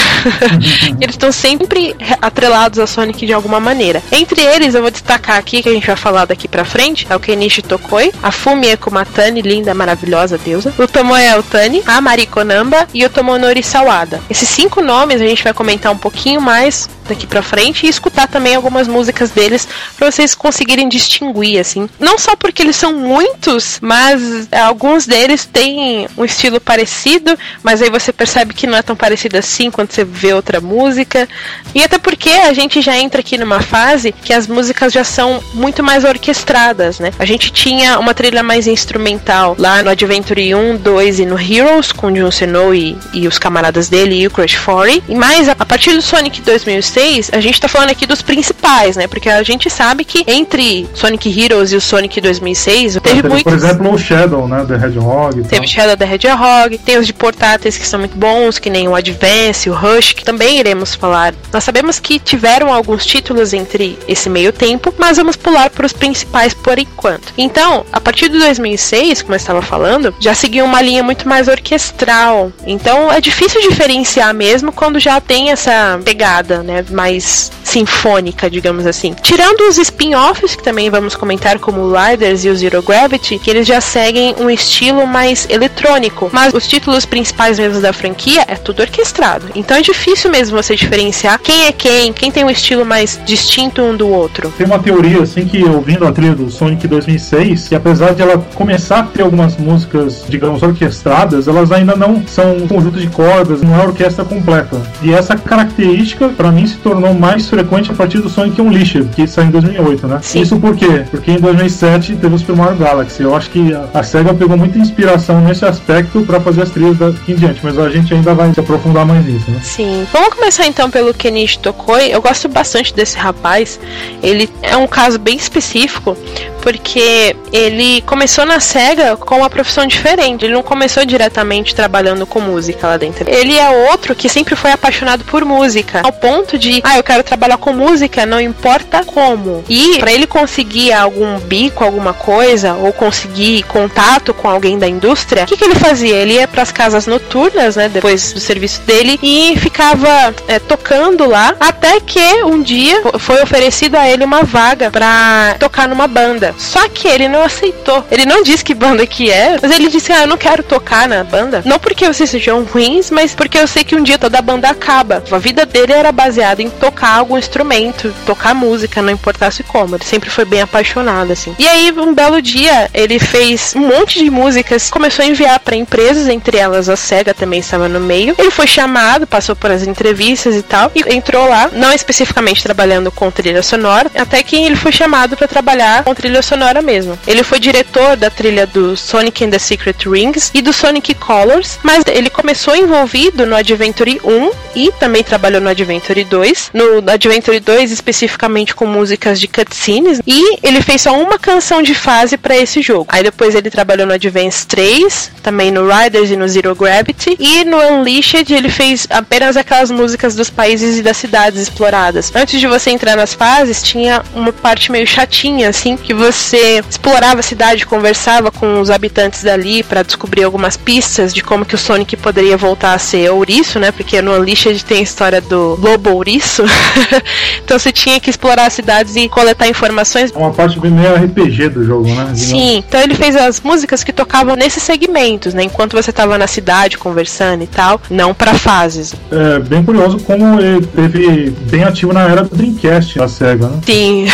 [1.00, 4.02] eles estão sempre atrelados a Sonic de alguma maneira.
[4.12, 7.16] Entre eles, eu vou destacar aqui, que a gente vai falar daqui pra frente, é
[7.16, 12.88] o Kenichi Tokoi, a Fumie Kumatani, linda, maravilhosa deusa, o Tomoe Otani, a Mariko Namba
[12.94, 14.22] e o Tomonori Sawada.
[14.30, 18.28] Esses cinco nomes a gente vai comentar um pouquinho mais daqui para frente e escutar
[18.28, 21.90] também algumas músicas deles para vocês conseguirem distinguir assim.
[22.00, 27.90] Não só porque eles são muitos, mas alguns deles têm um estilo parecido, mas aí
[27.90, 31.28] você percebe que não é tão parecido assim quando você vê outra música.
[31.74, 35.44] E até porque a gente já entra aqui numa fase que as músicas já são
[35.54, 37.12] muito mais orquestradas, né?
[37.20, 41.92] A gente tinha uma trilha mais instrumental lá no Adventure 1, 2 e no Heroes
[41.92, 45.04] com Jun Senoue e, e os camaradas dele e o Crash 4.
[45.08, 49.08] E mais a partir do Sonic 2006, a gente tá falando aqui dos principais, né?
[49.08, 53.44] Porque a gente sabe que entre Sonic Heroes e o Sonic 2006 teve, teve muitos...
[53.44, 54.66] Por exemplo, o Shadow, né?
[54.68, 55.44] The Hedgehog.
[55.44, 58.96] Teve Shadow The Hedgehog, tem os de portáteis que são muito bons, que nem o
[58.96, 61.34] Advance, o Rush, que também iremos falar.
[61.52, 65.94] Nós sabemos que tiveram alguns títulos entre esse meio tempo, mas vamos pular para os
[65.94, 67.34] principais por enquanto.
[67.38, 71.48] Então, a partir de 2006, como eu estava falando, já seguiu uma linha muito mais
[71.48, 72.52] orquestral.
[72.66, 79.14] Então, é difícil diferenciar mesmo quando já tem essa pegada, né, mais sinfônica, digamos assim.
[79.22, 83.50] Tirando os spin-offs que também vamos comentar como o Liders e o Zero Gravity, que
[83.50, 88.56] eles já seguem um estilo mais eletrônico, mas os títulos principais mesmo da franquia é
[88.56, 89.48] tudo orquestrado.
[89.56, 93.82] Então é difícil mesmo você diferenciar quem é quem, quem tem um estilo mais distinto
[93.82, 94.54] um do outro.
[94.58, 98.38] Tem uma teoria assim que ouvindo a trilha do Sonic 2006, que apesar de ela
[98.54, 103.62] começar a ter algumas músicas, digamos, orquestradas, elas ainda não são um conjunto de cordas,
[103.62, 104.80] não é orquestra completa.
[105.02, 109.26] E essa característica para mim se tornou mais frequente a partir do Sonic Unleashed, que
[109.26, 110.20] saiu em 2008, né?
[110.22, 110.42] Sim.
[110.42, 111.06] Isso por quê?
[111.10, 113.24] Porque em 2007 teve o Super Mario Galaxy.
[113.24, 117.32] Eu acho que a, SEGA pegou muita inspiração nesse aspecto para fazer as trilhas daqui
[117.32, 119.60] em diante, mas a gente ainda vai se aprofundar mais nisso, né?
[119.64, 120.06] Sim.
[120.12, 122.12] Vamos começar então pelo Kenichi Tokoi.
[122.12, 123.80] Eu gosto bastante desse rapaz.
[124.22, 126.18] Ele é um caso bem específico,
[126.62, 130.44] porque ele começou na SEGA com uma profissão diferente.
[130.44, 133.30] Ele não começou diretamente trabalhando com música lá dentro.
[133.30, 137.24] Ele é outro que sempre foi apaixonado por música, ao ponto de, ah, eu quero
[137.24, 139.64] trabalhar com música, não importa como.
[139.70, 145.44] E para ele conseguir algum bico, alguma coisa, ou conseguir contato com alguém da indústria,
[145.44, 146.16] o que, que ele fazia?
[146.16, 151.26] Ele ia para as casas noturnas, né, depois do serviço dele, e ficava é, tocando
[151.26, 156.56] lá, até que um dia foi oferecido a ele uma vaga para tocar numa banda.
[156.58, 158.04] Só que ele não aceitou.
[158.12, 161.08] Ele não disse que banda que é, mas ele disse: Ah, eu não quero tocar
[161.08, 161.62] na banda.
[161.66, 164.70] Não porque vocês sejam ruins, mas porque eu sei que um dia toda a banda
[164.70, 165.24] acaba.
[165.32, 169.96] A vida dele era baseada em tocar algum instrumento, tocar música, não importasse como.
[169.96, 171.56] Ele sempre foi bem apaixonado, assim.
[171.60, 175.76] E aí, um belo dia, ele fez um monte de músicas, começou a enviar para
[175.76, 178.36] empresas, entre elas a SEGA também estava no meio.
[178.38, 183.12] Ele foi chamado, passou por as entrevistas e tal, e entrou lá, não especificamente trabalhando
[183.12, 187.18] com trilha sonora, até que ele foi chamado para trabalhar com trilha sonora mesmo.
[187.28, 191.80] Ele foi diretor da trilha do Sonic and the Secret Rings e do Sonic Colors,
[191.84, 196.72] mas ele começou envolvido no Adventure 1 e também trabalhou no Adventure 2.
[196.74, 197.25] No Adventure
[197.60, 202.56] 2, especificamente com músicas de cutscenes, e ele fez só uma canção de fase para
[202.56, 203.08] esse jogo.
[203.10, 207.66] Aí depois ele trabalhou no Advance 3, também no Riders e no Zero Gravity, e
[207.66, 212.32] no Unleashed ele fez apenas aquelas músicas dos países e das cidades exploradas.
[212.36, 217.40] Antes de você entrar nas fases, tinha uma parte meio chatinha, assim, que você explorava
[217.40, 221.78] a cidade, conversava com os habitantes dali para descobrir algumas pistas de como que o
[221.78, 223.92] Sonic poderia voltar a ser ouriço, né?
[223.92, 226.64] Porque no Unleashed tem a história do lobo ouriço.
[227.64, 230.32] então você tinha que explorar as cidades e coletar informações.
[230.32, 232.34] Uma parte bem meio RPG do jogo, né?
[232.36, 235.64] Sim, então ele fez as músicas que tocavam nesses segmentos, né?
[235.64, 239.14] Enquanto você estava na cidade conversando e tal, não para fases.
[239.32, 243.80] É bem curioso como ele teve bem ativo na era do Dreamcast da SEGA, né?
[243.86, 244.28] Sim.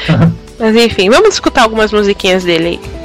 [0.58, 2.99] Mas enfim, vamos escutar algumas musiquinhas dele aí.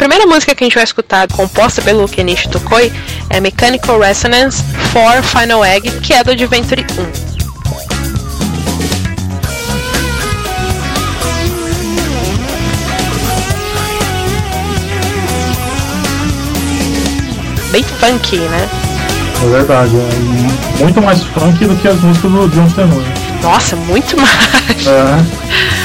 [0.00, 2.90] Primeira música que a gente vai escutar, composta pelo Kenichi Tokoi,
[3.28, 6.86] é Mechanical Resonance for Final Egg, que é do Adventure
[7.26, 7.30] 1.
[17.70, 18.68] bem funk, né?
[19.44, 23.02] É verdade, é muito mais funk do que as músicas do John Tenor.
[23.42, 24.86] Nossa, muito mais.
[24.86, 25.79] É.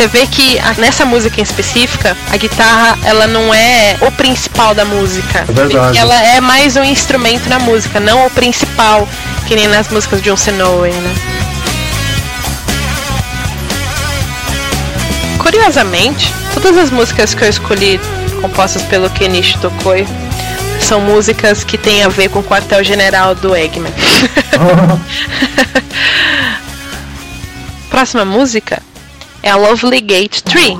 [0.00, 4.82] Você vê que nessa música em específica, a guitarra ela não é o principal da
[4.82, 5.40] música.
[5.46, 5.98] É verdade.
[5.98, 9.06] Ela é mais um instrumento na música, não o principal,
[9.46, 11.14] que nem nas músicas de John Snow, né?
[15.36, 18.00] Curiosamente, todas as músicas que eu escolhi
[18.40, 20.06] compostas pelo Kenichi Tokoi
[20.80, 23.92] são músicas que têm a ver com o quartel-general do Eggman.
[27.90, 28.80] Próxima música
[29.42, 30.76] é a Lovely Gate Tree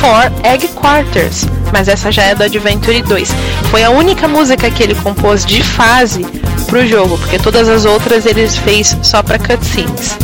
[0.00, 3.30] for Egg Quarters, mas essa já é do Adventure 2.
[3.70, 6.24] Foi a única música que ele compôs de fase
[6.66, 10.16] pro jogo, porque todas as outras ele fez só para cutscenes.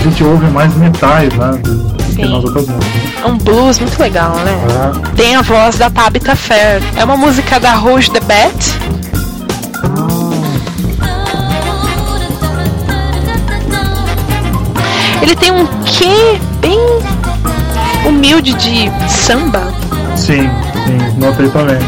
[0.00, 1.60] a gente ouve mais metais, né?
[1.62, 3.22] Do que nas outras músicas.
[3.22, 4.52] É um blues muito legal, né?
[4.52, 5.16] É.
[5.16, 6.82] Tem a voz da Tabitha Fair.
[6.96, 8.99] É uma música da Rouge the Bat.
[15.22, 16.78] Ele tem um quê bem
[18.06, 19.72] humilde de samba.
[20.16, 20.48] Sim,
[20.86, 21.78] sim, notei também.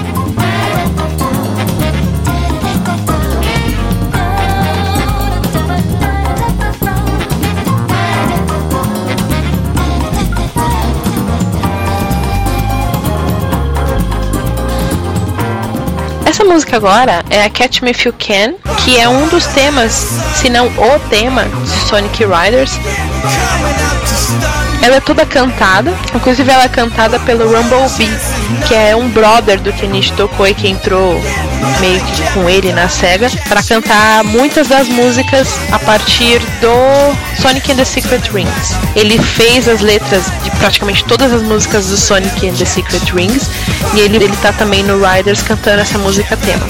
[16.27, 19.93] Essa música agora é a Catch Me If You Can, que é um dos temas,
[20.35, 22.73] se não o tema, de Sonic Riders.
[24.83, 28.11] Ela é toda cantada, inclusive ela é cantada pelo Rumblebee,
[28.67, 31.21] que é um brother do Kenichi Tokoi que entrou
[31.81, 37.71] meio que com ele na SEGA para cantar muitas das músicas a partir do Sonic
[37.71, 38.75] and the Secret Rings.
[38.97, 43.49] Ele fez as letras de praticamente todas as músicas do Sonic and the Secret Rings
[43.95, 46.67] e ele, ele tá também no Riders cantando essa música tema.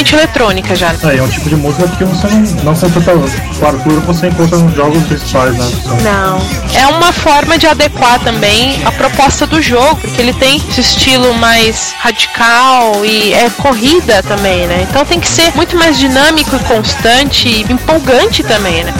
[0.00, 0.94] Totalmente eletrônica já.
[1.04, 4.58] É, é um tipo de música que você não, não com tanta fartura você encontra
[4.58, 5.70] nos jogos principais, né?
[6.02, 6.38] Não.
[6.74, 11.34] É uma forma de adequar também a proposta do jogo, porque ele tem esse estilo
[11.34, 14.86] mais radical e é corrida também, né?
[14.88, 18.94] Então tem que ser muito mais dinâmico e constante e empolgante também, né?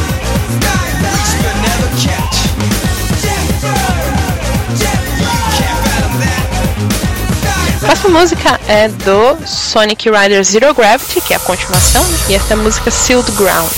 [7.90, 12.18] Próxima música é do Sonic Rider Zero Gravity, que é a continuação, né?
[12.28, 13.68] e essa é a música Sealed Ground.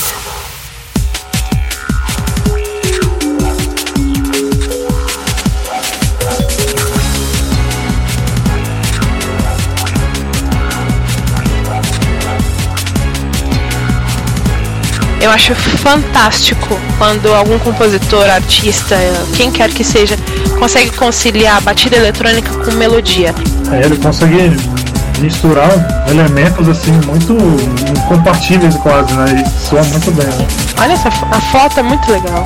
[15.23, 18.95] Eu acho fantástico quando algum compositor, artista,
[19.39, 20.19] quem quer que seja,
[20.59, 23.35] consegue conciliar batida eletrônica com melodia.
[23.81, 24.57] Ele consegue
[25.21, 25.71] misturar
[26.11, 27.37] elementos assim muito
[27.91, 29.45] incompatíveis quase, né?
[29.45, 30.47] E soa muito bem, né?
[30.81, 32.45] Olha essa a foto é muito legal.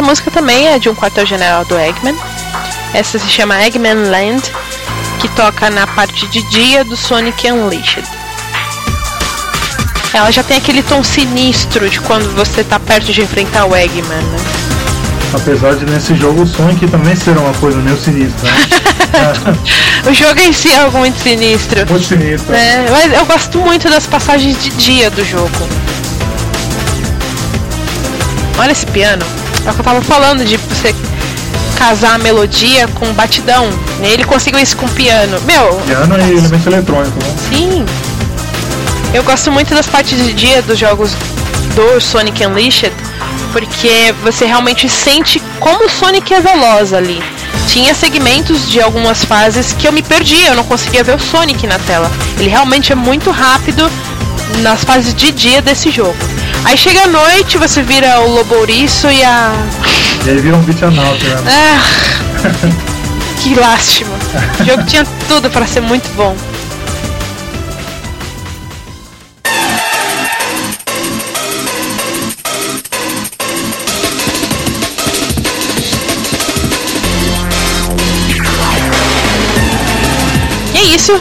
[0.00, 2.16] Essa música também é de um quartel-general do Eggman.
[2.94, 4.50] Essa se chama Eggman Land,
[5.20, 8.08] que toca na parte de dia do Sonic Unleashed.
[10.14, 14.22] Ela já tem aquele tom sinistro de quando você tá perto de enfrentar o Eggman,
[14.22, 14.38] né?
[15.34, 18.50] Apesar de nesse jogo o Sonic também ser uma coisa meio sinistra.
[18.50, 20.08] Né?
[20.10, 21.86] o jogo em si é algo muito sinistro.
[21.90, 22.54] Muito sinistro.
[22.54, 25.68] É, mas eu gosto muito das passagens de dia do jogo.
[28.58, 29.39] Olha esse piano.
[29.66, 30.94] É o que eu tava falando de você
[31.76, 33.68] casar a melodia com batidão.
[34.02, 35.40] Ele conseguiu isso com piano.
[35.42, 35.74] Meu.
[35.86, 37.34] Piano e elemento eletrônico, né?
[37.48, 37.86] Sim.
[39.12, 41.12] Eu gosto muito das partes de dia dos jogos
[41.74, 42.92] do Sonic Unleashed,
[43.52, 47.22] porque você realmente sente como o Sonic é veloz ali.
[47.68, 51.66] Tinha segmentos de algumas fases que eu me perdia, eu não conseguia ver o Sonic
[51.66, 52.10] na tela.
[52.38, 53.90] Ele realmente é muito rápido
[54.58, 56.16] nas fases de dia desse jogo.
[56.64, 59.52] Aí chega a noite, você vira o Lobouriço e a.
[60.26, 60.92] E aí vira um beat né?
[61.46, 61.82] Ah,
[63.42, 64.16] que lástima.
[64.60, 66.36] O jogo tinha tudo para ser muito bom.
[81.00, 81.20] isso.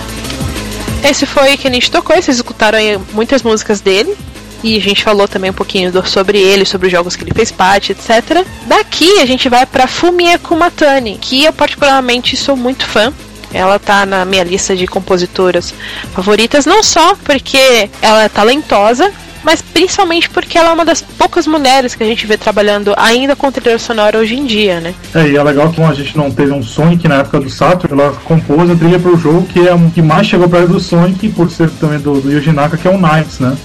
[1.04, 4.16] Esse foi que a gente tocou, vocês escutaram aí muitas músicas dele.
[4.64, 7.34] E a gente falou também um pouquinho do, sobre ele, sobre os jogos que ele
[7.34, 8.45] fez parte, etc.
[8.66, 13.14] Daqui a gente vai para Fumie Kumatani, que eu particularmente sou muito fã.
[13.51, 15.74] Ela tá na minha lista de compositoras
[16.14, 19.12] favoritas, não só porque ela é talentosa,
[19.44, 23.36] mas principalmente porque ela é uma das poucas mulheres que a gente vê trabalhando ainda
[23.36, 24.94] com trilha sonora hoje em dia, né?
[25.14, 28.00] É, e é legal que a gente não teve um Sonic na época do Saturn,
[28.00, 31.30] ela compôs a trilha pro jogo que é o que mais chegou perto do Sonic,
[31.30, 33.58] por ser também do, do Yuji Naka, que é o Knights, né?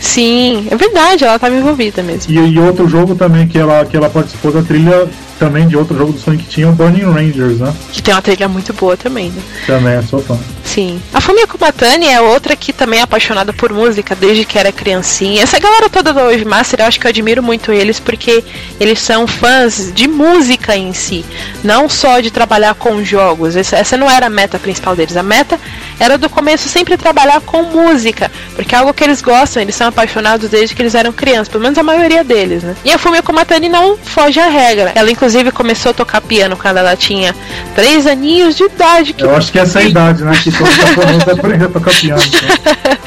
[0.00, 2.32] Sim, é verdade, ela estava envolvida mesmo.
[2.32, 5.08] E, e, outro jogo também que ela, que ela participou da trilha
[5.38, 7.74] também de outro jogo do Sonic tinha o Burning Rangers, né?
[7.92, 9.42] Que tem uma trilha muito boa também, né?
[9.66, 10.38] Também, sou fã.
[10.64, 11.00] Sim.
[11.12, 15.42] A Fumia Kumatani é outra que também é apaixonada por música desde que era criancinha.
[15.42, 18.44] Essa galera toda do Wave Master, eu acho que eu admiro muito eles porque
[18.80, 21.24] eles são fãs de música em si,
[21.62, 23.56] não só de trabalhar com jogos.
[23.56, 25.16] Essa, essa não era a meta principal deles.
[25.16, 25.58] A meta
[25.98, 29.88] era do começo sempre trabalhar com música, porque é algo que eles gostam, eles são
[29.88, 32.74] apaixonados desde que eles eram crianças, pelo menos a maioria deles, né?
[32.84, 34.92] E a Fumia Kumatani não foge à regra.
[34.94, 37.34] Ela inclusive começou a tocar piano quando ela tinha
[37.74, 39.14] 3 aninhos de idade.
[39.18, 40.32] Eu acho que essa é a idade, né?
[40.42, 42.22] Que todo mundo aprende a tocar piano.
[42.22, 42.98] Então.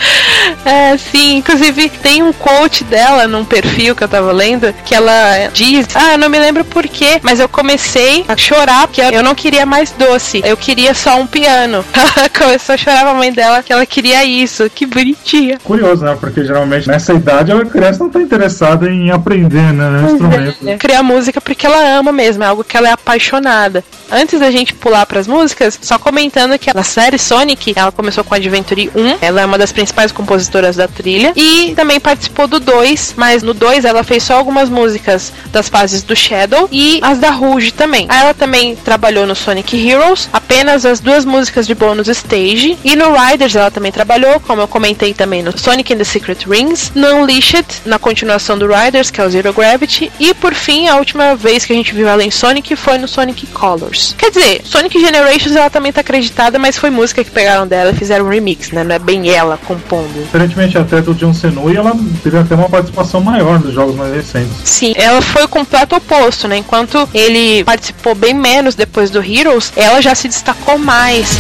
[0.66, 1.38] é, sim.
[1.38, 6.18] Inclusive tem um quote dela num perfil que eu tava lendo que ela diz: Ah,
[6.18, 10.42] não me lembro porquê, mas eu comecei a chorar porque eu não queria mais doce.
[10.44, 11.84] Eu queria só um piano.
[11.94, 14.70] Ela começou a chorar pra mãe dela que ela queria isso.
[14.70, 15.60] Que bonitinha.
[15.64, 16.18] Curioso, né?
[16.20, 19.90] Porque geralmente nessa idade a criança não tá interessada em aprender, né?
[19.90, 20.68] No instrumento.
[20.68, 23.84] É, criar música porque ela ama mesmo, é algo que ela é apaixonada.
[24.12, 28.24] Antes da gente pular para as músicas, só comentando que a série Sonic, ela começou
[28.24, 32.60] com Adventure 1, ela é uma das principais compositoras da trilha e também participou do
[32.60, 37.20] 2, mas no 2 ela fez só algumas músicas das fases do Shadow e as
[37.20, 38.08] da Rouge também.
[38.10, 43.14] Ela também trabalhou no Sonic Heroes, apenas as duas músicas de bônus stage, e no
[43.14, 47.08] Riders ela também trabalhou, como eu comentei também no Sonic and the Secret Rings, no
[47.08, 51.36] Unleashed, na continuação do Riders, que é o Zero Gravity, e por fim, a última
[51.36, 54.16] vez que a gente viu ela em Sonic foi no Sonic Colors.
[54.18, 57.96] Quer dizer, Sonic Generations ela também tá acreditada, mas foi música que pegaram dela e
[57.96, 58.84] fizeram um remix, né?
[58.84, 60.24] Não é bem ela compondo.
[60.24, 61.94] Diferentemente até do John Senui, ela
[62.24, 64.52] teve até uma participação maior nos jogos mais recentes.
[64.64, 66.58] Sim, ela foi o completo oposto, né?
[66.58, 71.38] Enquanto ele participou bem menos depois do Heroes, ela já se destacou mais.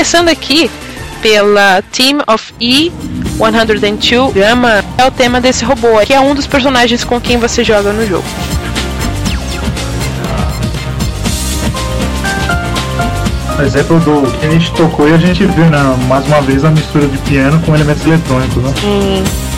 [0.00, 0.70] Começando aqui
[1.20, 7.04] pela Team of E102 Gama, é o tema desse robô, que é um dos personagens
[7.04, 8.24] com quem você joga no jogo.
[13.62, 15.78] exemplo do que a gente tocou e a gente viu, né,
[16.08, 18.72] mais uma vez a mistura de piano com elementos eletrônicos, né?
[18.82, 19.49] Hum.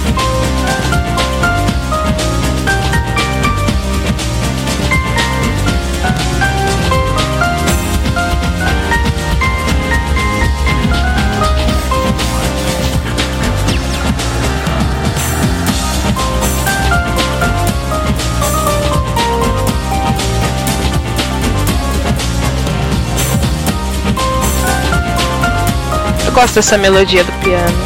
[26.33, 27.77] Eu gosto dessa melodia do piano.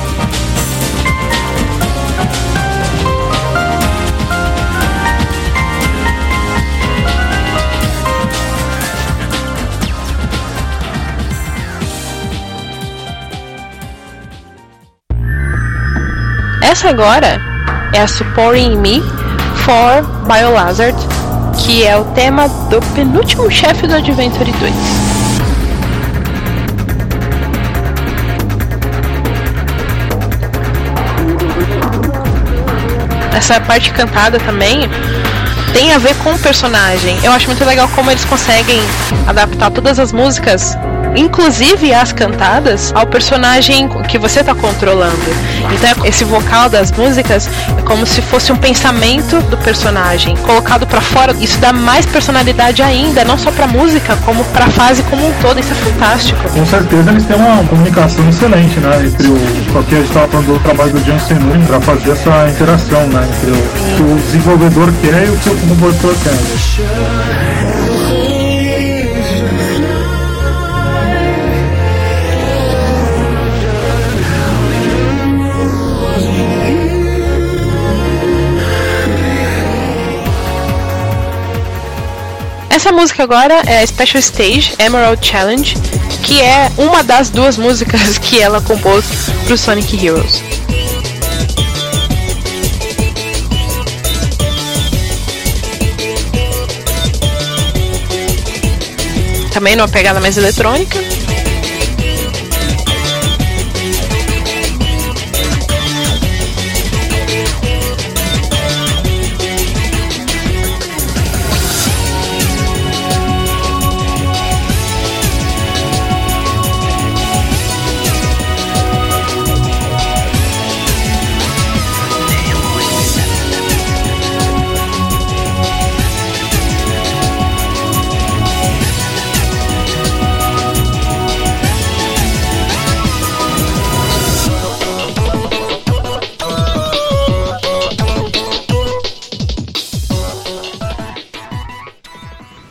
[16.62, 17.40] Essa agora
[17.92, 19.02] é a Supporting Me
[19.56, 20.96] for Biolazard,
[21.58, 24.95] que é o tema do penúltimo chefe do Adventure 2.
[33.36, 34.88] Essa parte cantada também
[35.74, 37.18] tem a ver com o personagem.
[37.22, 38.80] Eu acho muito legal como eles conseguem
[39.26, 40.74] adaptar todas as músicas
[41.16, 45.16] inclusive as cantadas, ao personagem que você está controlando.
[45.72, 51.00] Então esse vocal das músicas é como se fosse um pensamento do personagem colocado para
[51.00, 51.34] fora.
[51.40, 55.32] Isso dá mais personalidade ainda, não só para música, como para a fase como um
[55.40, 55.60] todo.
[55.60, 56.48] Isso é fantástico.
[56.50, 60.46] Com certeza eles têm uma comunicação excelente, né, entre o que a gente estava falando
[60.46, 65.26] do trabalho do John Senun para fazer essa interação, né, entre o o desenvolvedor quer
[65.26, 67.45] e o que o compositor quer.
[82.76, 85.74] Essa música agora é Special Stage Emerald Challenge,
[86.22, 89.06] que é uma das duas músicas que ela compôs
[89.46, 90.42] pro Sonic Heroes.
[99.54, 101.05] Também numa pegada mais eletrônica.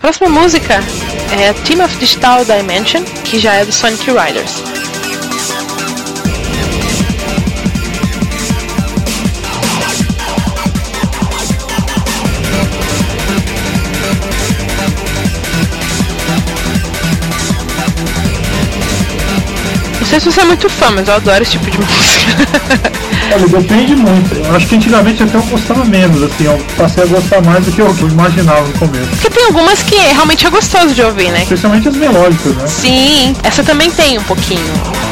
[0.06, 0.76] Próxima música
[1.32, 4.75] é Team of Digital Dimension, que já é do Sonic Riders.
[20.20, 22.96] Sei se você é muito fã, mas eu adoro esse tipo de música.
[23.34, 24.36] Olha, depende muito.
[24.36, 27.72] Eu acho que antigamente até eu gostava menos, assim, eu passei a gostar mais do
[27.72, 29.10] que eu, imaginava no começo.
[29.10, 31.42] Porque tem algumas que realmente é gostoso de ouvir, né?
[31.42, 32.68] Especialmente as melódicas, né?
[32.68, 35.05] Sim, essa também tem um pouquinho.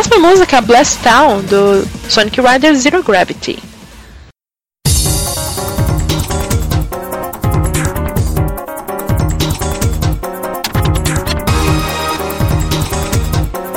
[0.00, 3.58] Próxima música é Blast Town do Sonic Rider Zero Gravity.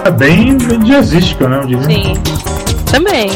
[0.05, 1.61] É bem jazzística, né?
[1.85, 2.13] Sim,
[2.89, 3.29] também.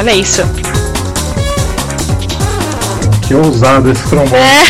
[0.00, 0.42] Olha isso.
[3.28, 4.40] Que ousado esse trombone.
[4.40, 4.64] É.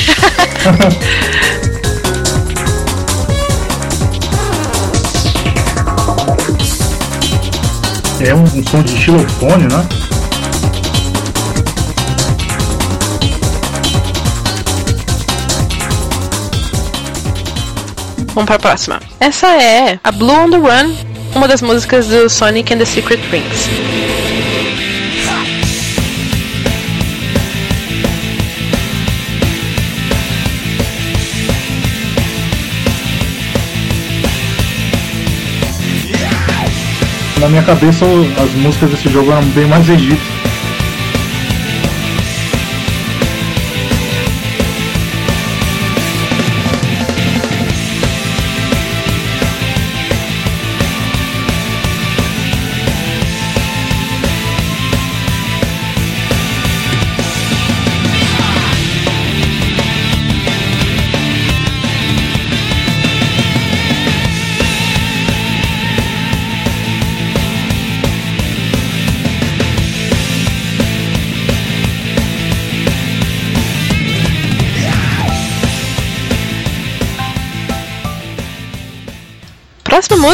[8.28, 9.86] é um, um som de xilofone, né?
[18.34, 19.00] Vamos para a próxima.
[19.20, 20.92] Essa é a Blue on the Run,
[21.36, 24.09] uma das músicas do Sonic and the Secret Rings.
[37.40, 38.04] Na minha cabeça
[38.42, 40.39] as músicas desse jogo eram bem mais egípcias.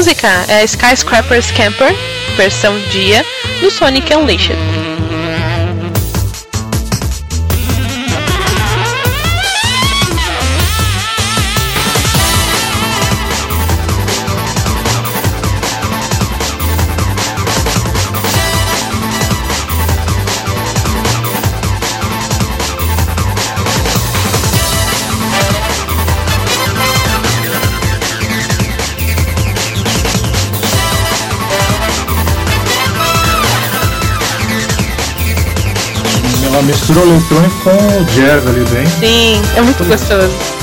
[0.06, 1.92] Música é Skyscraper's Camper,
[2.36, 3.26] versão dia,
[3.60, 4.85] do Sonic Unleashed.
[36.66, 38.86] Mistura o eletrônico com o jazz ali bem.
[38.86, 40.55] Sim, é muito gostoso.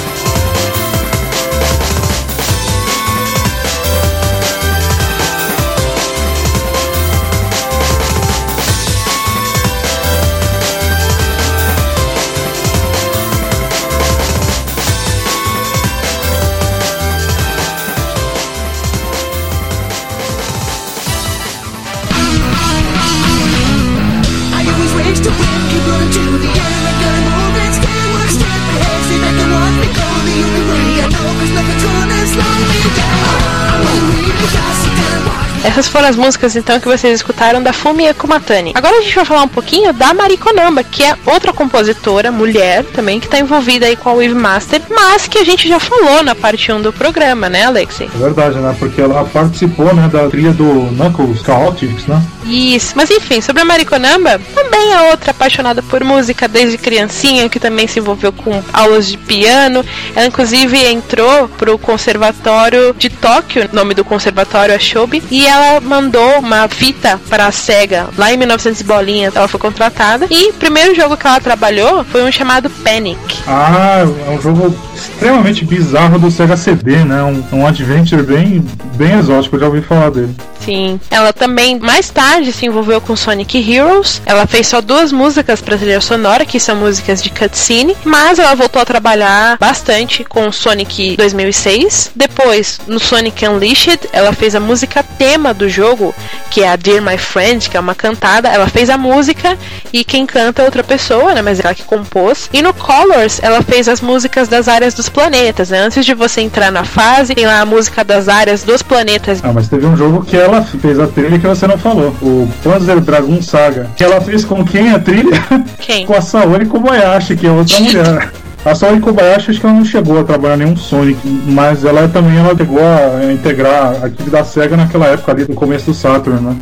[35.94, 38.72] Foram as músicas então que vocês escutaram da Fumi Ekumatani.
[38.74, 43.20] Agora a gente vai falar um pouquinho da Marikonamba, que é outra compositora, mulher também,
[43.20, 46.34] que está envolvida aí com a Wave Master, mas que a gente já falou na
[46.34, 48.10] parte 1 do programa, né, Alexei?
[48.12, 48.76] É verdade, né?
[48.80, 52.20] Porque ela participou, né, da trilha do Knuckles Chaotix, né?
[52.44, 57.60] Isso, mas enfim, sobre a Marikonamba, também é outra apaixonada por música desde criancinha, que
[57.60, 59.86] também se envolveu com aulas de piano.
[60.16, 66.40] Ela inclusive entrou pro conservatório de Tóquio, nome do conservatório é Shobi, e ela mandou
[66.40, 70.28] uma fita para a SEGA lá em 1900 e bolinha, ela foi contratada.
[70.30, 73.44] E o primeiro jogo que ela trabalhou foi um chamado Panic.
[73.48, 77.22] Ah, é um jogo extremamente bizarro do Sega CD, né?
[77.24, 78.66] Um, um adventure bem,
[78.96, 80.36] bem exótico, eu já ouvi falar dele.
[80.64, 81.00] Sim.
[81.10, 84.22] Ela também, mais tarde, se envolveu com Sonic Heroes.
[84.26, 87.98] Ela fez só duas músicas para trilha sonora, que são músicas de cutscene.
[88.04, 92.12] Mas ela voltou a trabalhar bastante com Sonic 2006.
[92.16, 96.14] Depois, no Sonic Unleashed, ela fez a música tema do jogo,
[96.52, 98.48] que é a Dear My Friend, que é uma cantada.
[98.48, 99.58] Ela fez a música
[99.92, 101.42] e quem canta é outra pessoa, né?
[101.42, 102.50] Mas ela que compôs.
[102.54, 105.80] E no Colors, ela fez as músicas das áreas dos planetas, né?
[105.80, 109.40] Antes de você entrar na fase, tem lá a música das áreas dos planetas.
[109.44, 112.52] Ah, mas teve um jogo que ela fez a trilha que você não falou, o
[112.64, 113.90] Panzer Dragon Saga.
[113.96, 115.44] Que ela fez com quem a trilha?
[115.80, 116.06] Quem?
[116.08, 118.43] com a Saori Kobayashi, que é outra mulher.
[118.66, 122.38] A Saori Kobayashi acho que ela não chegou a trabalhar nenhum Sonic, mas ela também
[122.38, 126.40] ela chegou a integrar a equipe da SEGA naquela época ali, no começo do Saturn,
[126.40, 126.56] né?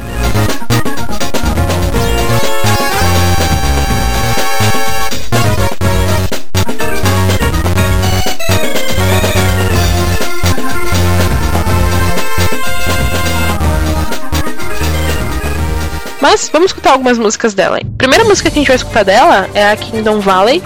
[16.19, 17.77] Mas vamos escutar algumas músicas dela.
[17.77, 20.63] A primeira música que a gente vai escutar dela é a Kingdom Valley.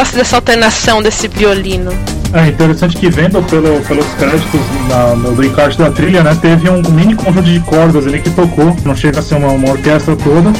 [0.00, 1.92] Gosto dessa alternação desse violino.
[2.32, 6.34] É interessante que vendo pelo, pelos créditos na, no, do encarte da trilha, né?
[6.40, 8.74] Teve um mini conjunto de cordas ali que tocou.
[8.82, 10.50] Não chega a ser uma, uma orquestra toda.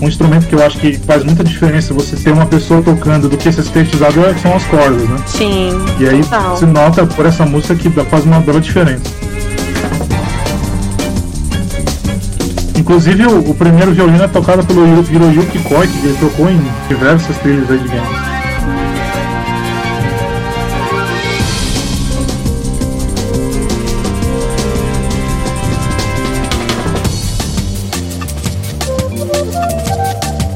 [0.00, 3.36] Um instrumento que eu acho que faz muita diferença você ter uma pessoa tocando do
[3.36, 5.16] que ser sintetizado é- são as cordas, né?
[5.26, 5.70] Sim.
[5.98, 6.56] E aí Total.
[6.56, 9.10] se nota por essa música que faz uma bela diferença.
[12.76, 16.60] Inclusive o, o primeiro violino é tocado pelo Hiro- Hiroyuki Koike, que ele tocou em
[16.88, 18.31] diversas trilhas aí de games.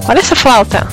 [0.09, 0.87] Olha essa flauta.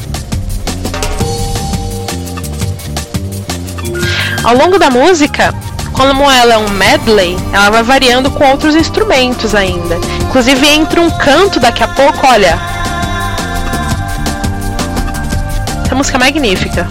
[4.43, 5.53] Ao longo da música,
[5.93, 9.97] como ela é um medley, ela vai variando com outros instrumentos ainda.
[10.21, 12.59] Inclusive entra um canto daqui a pouco, olha.
[15.85, 16.87] Essa música é magnífica.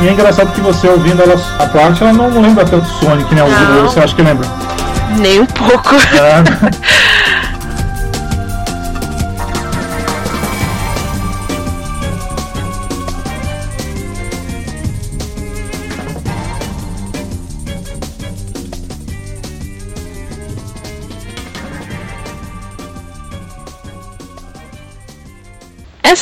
[0.00, 3.42] E é engraçado que você ouvindo ela a parte, ela não lembra tanto Sonic, né?
[3.42, 3.82] Não.
[3.82, 4.48] Ou você acha que lembra?
[5.18, 5.96] Nem um pouco.
[5.96, 6.80] É,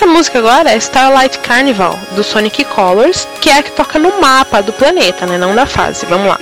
[0.08, 4.62] música agora é Starlight Carnival, do Sonic Colors, que é a que toca no mapa
[4.62, 5.38] do planeta, né?
[5.38, 6.06] Não da fase.
[6.06, 6.38] Vamos lá.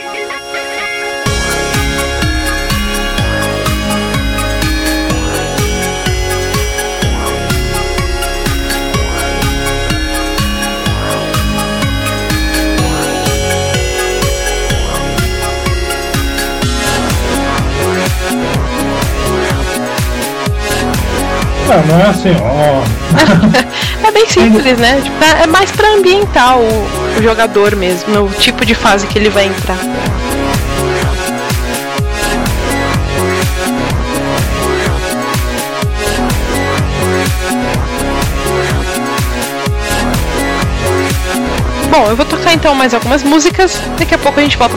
[21.69, 22.85] Não, não é assim, ó.
[24.07, 25.01] é bem simples, né?
[25.03, 26.87] Tipo, é, é mais pra ambientar o,
[27.19, 29.79] o jogador mesmo, o tipo de fase que ele vai entrar.
[41.91, 43.81] Bom, eu vou tocar então mais algumas músicas.
[43.99, 44.77] Daqui a pouco a gente volta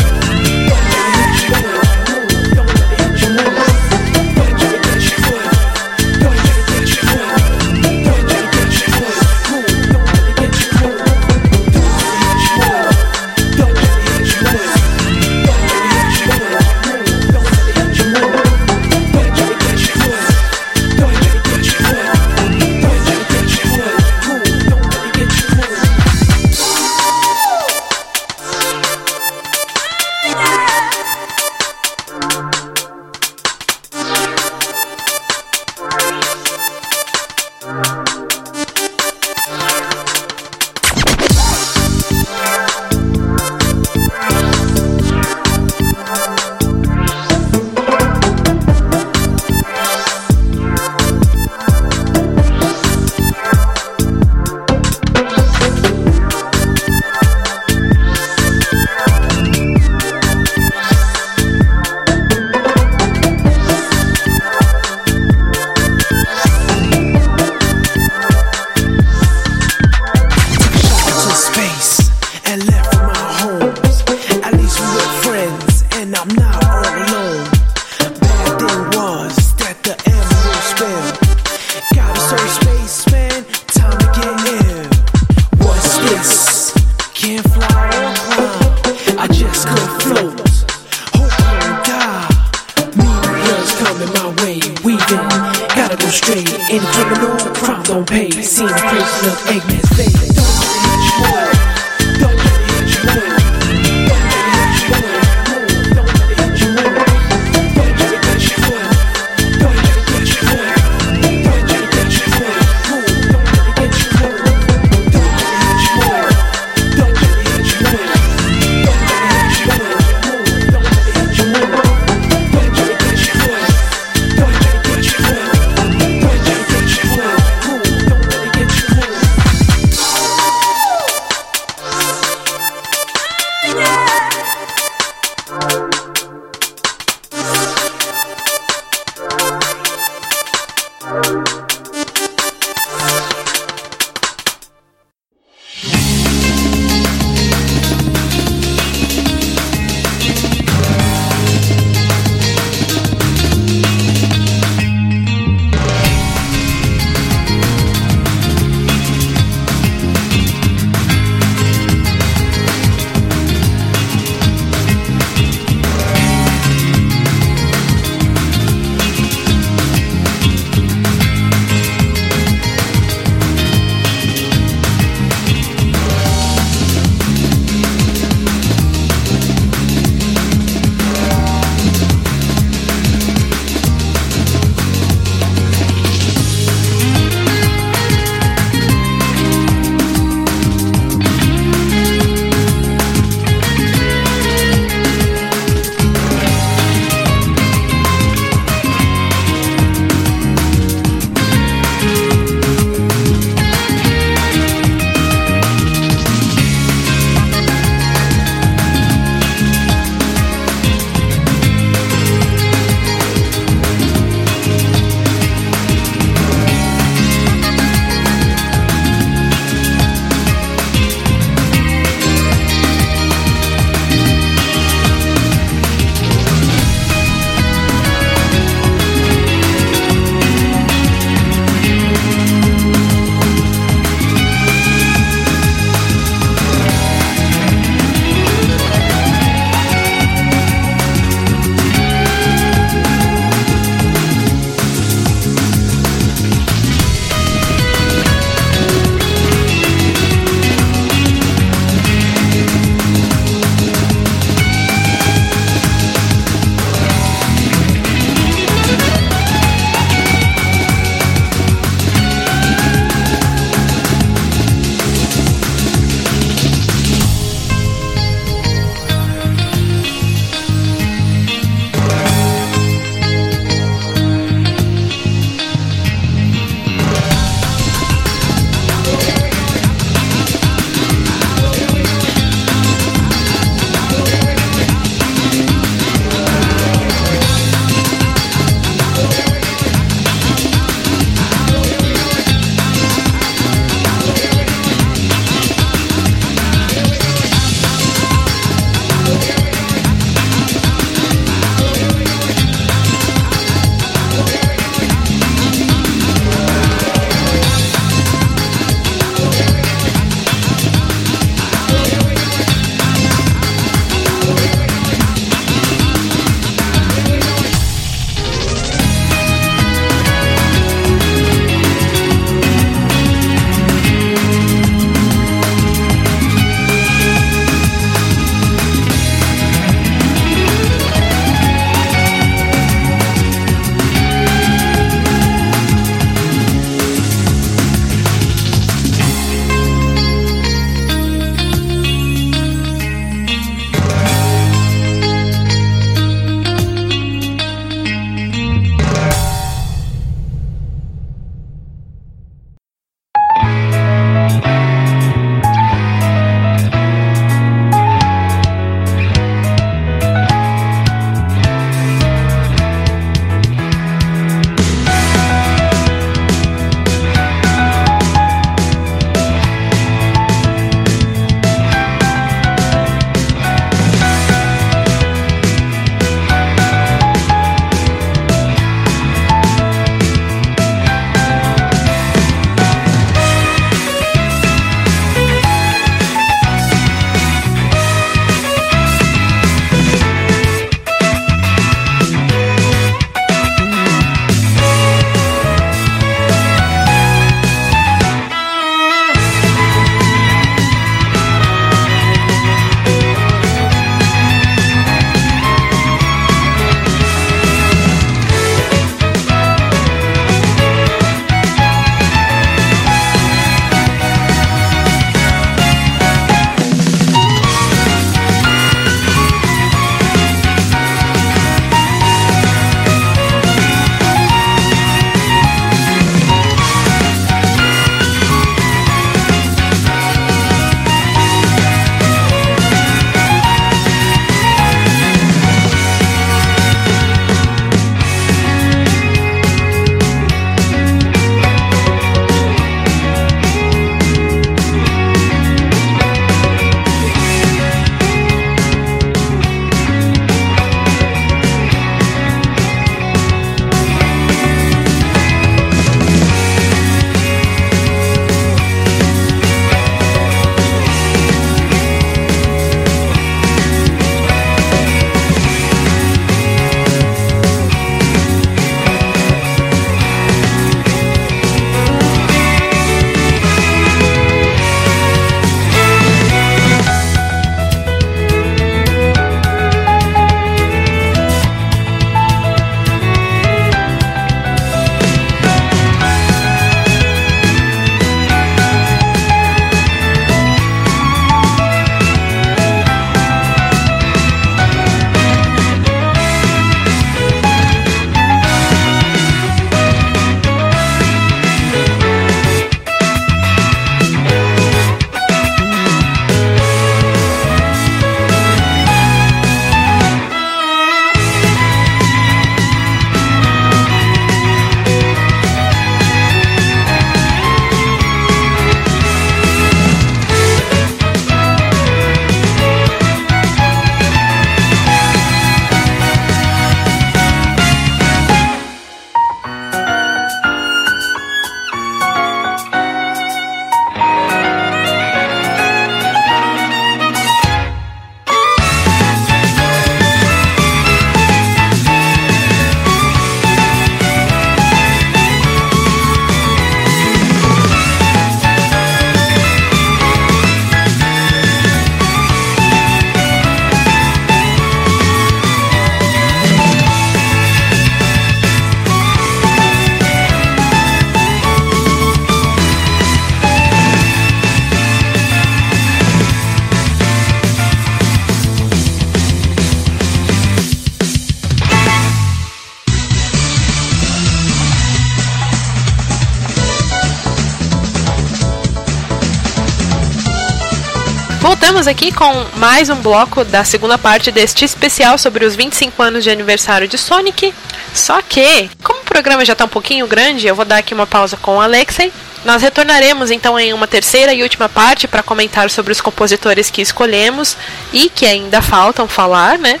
[581.86, 586.42] Voltamos aqui com mais um bloco da segunda parte deste especial sobre os 25 anos
[586.42, 587.72] de aniversário de Sonic.
[588.12, 591.28] Só que, como o programa já está um pouquinho grande, eu vou dar aqui uma
[591.28, 592.32] pausa com o Alexei.
[592.64, 597.00] Nós retornaremos então em uma terceira e última parte para comentar sobre os compositores que
[597.00, 597.76] escolhemos
[598.12, 600.00] e que ainda faltam falar, né?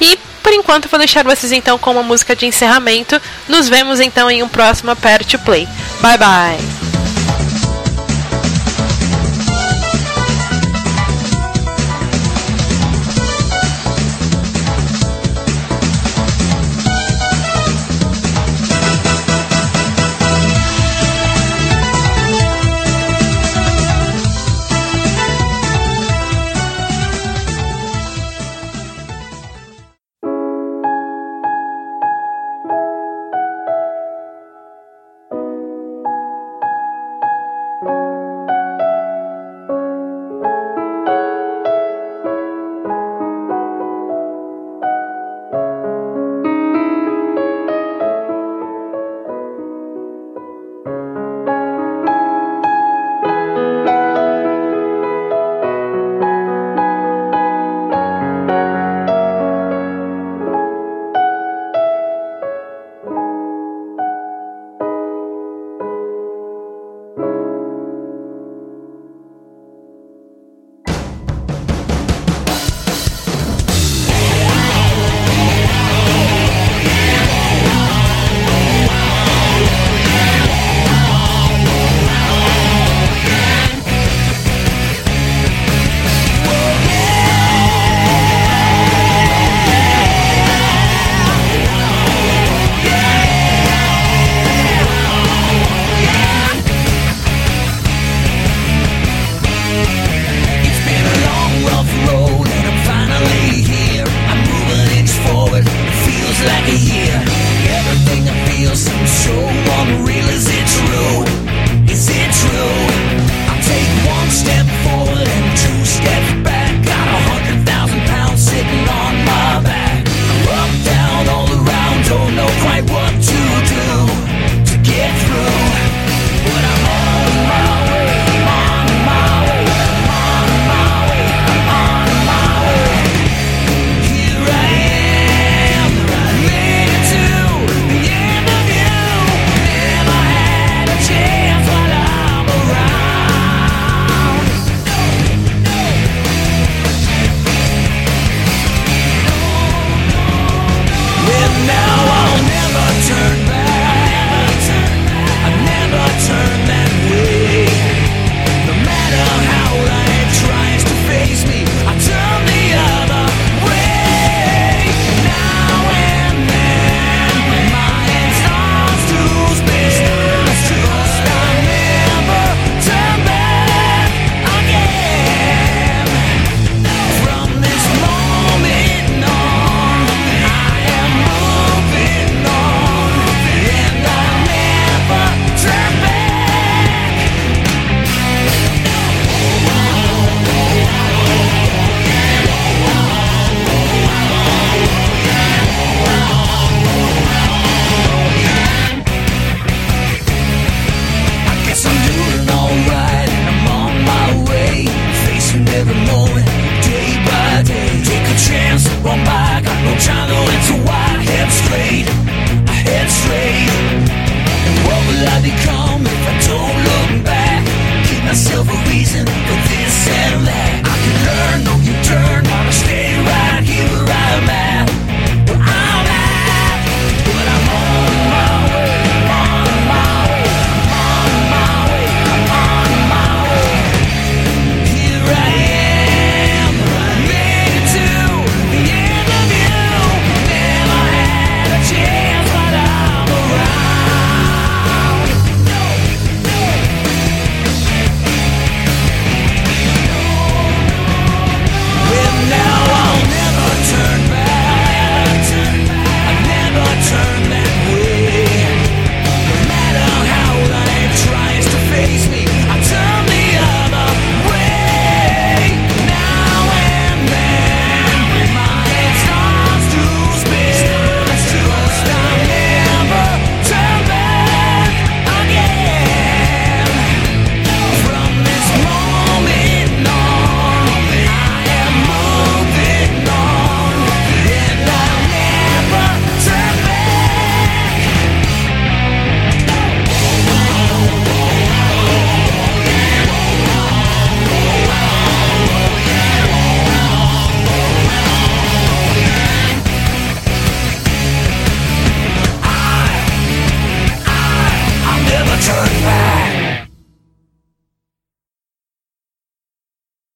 [0.00, 3.20] E por enquanto vou deixar vocês então com uma música de encerramento.
[3.48, 5.66] Nos vemos então em um próximo Pair to Play.
[6.00, 6.83] Bye bye!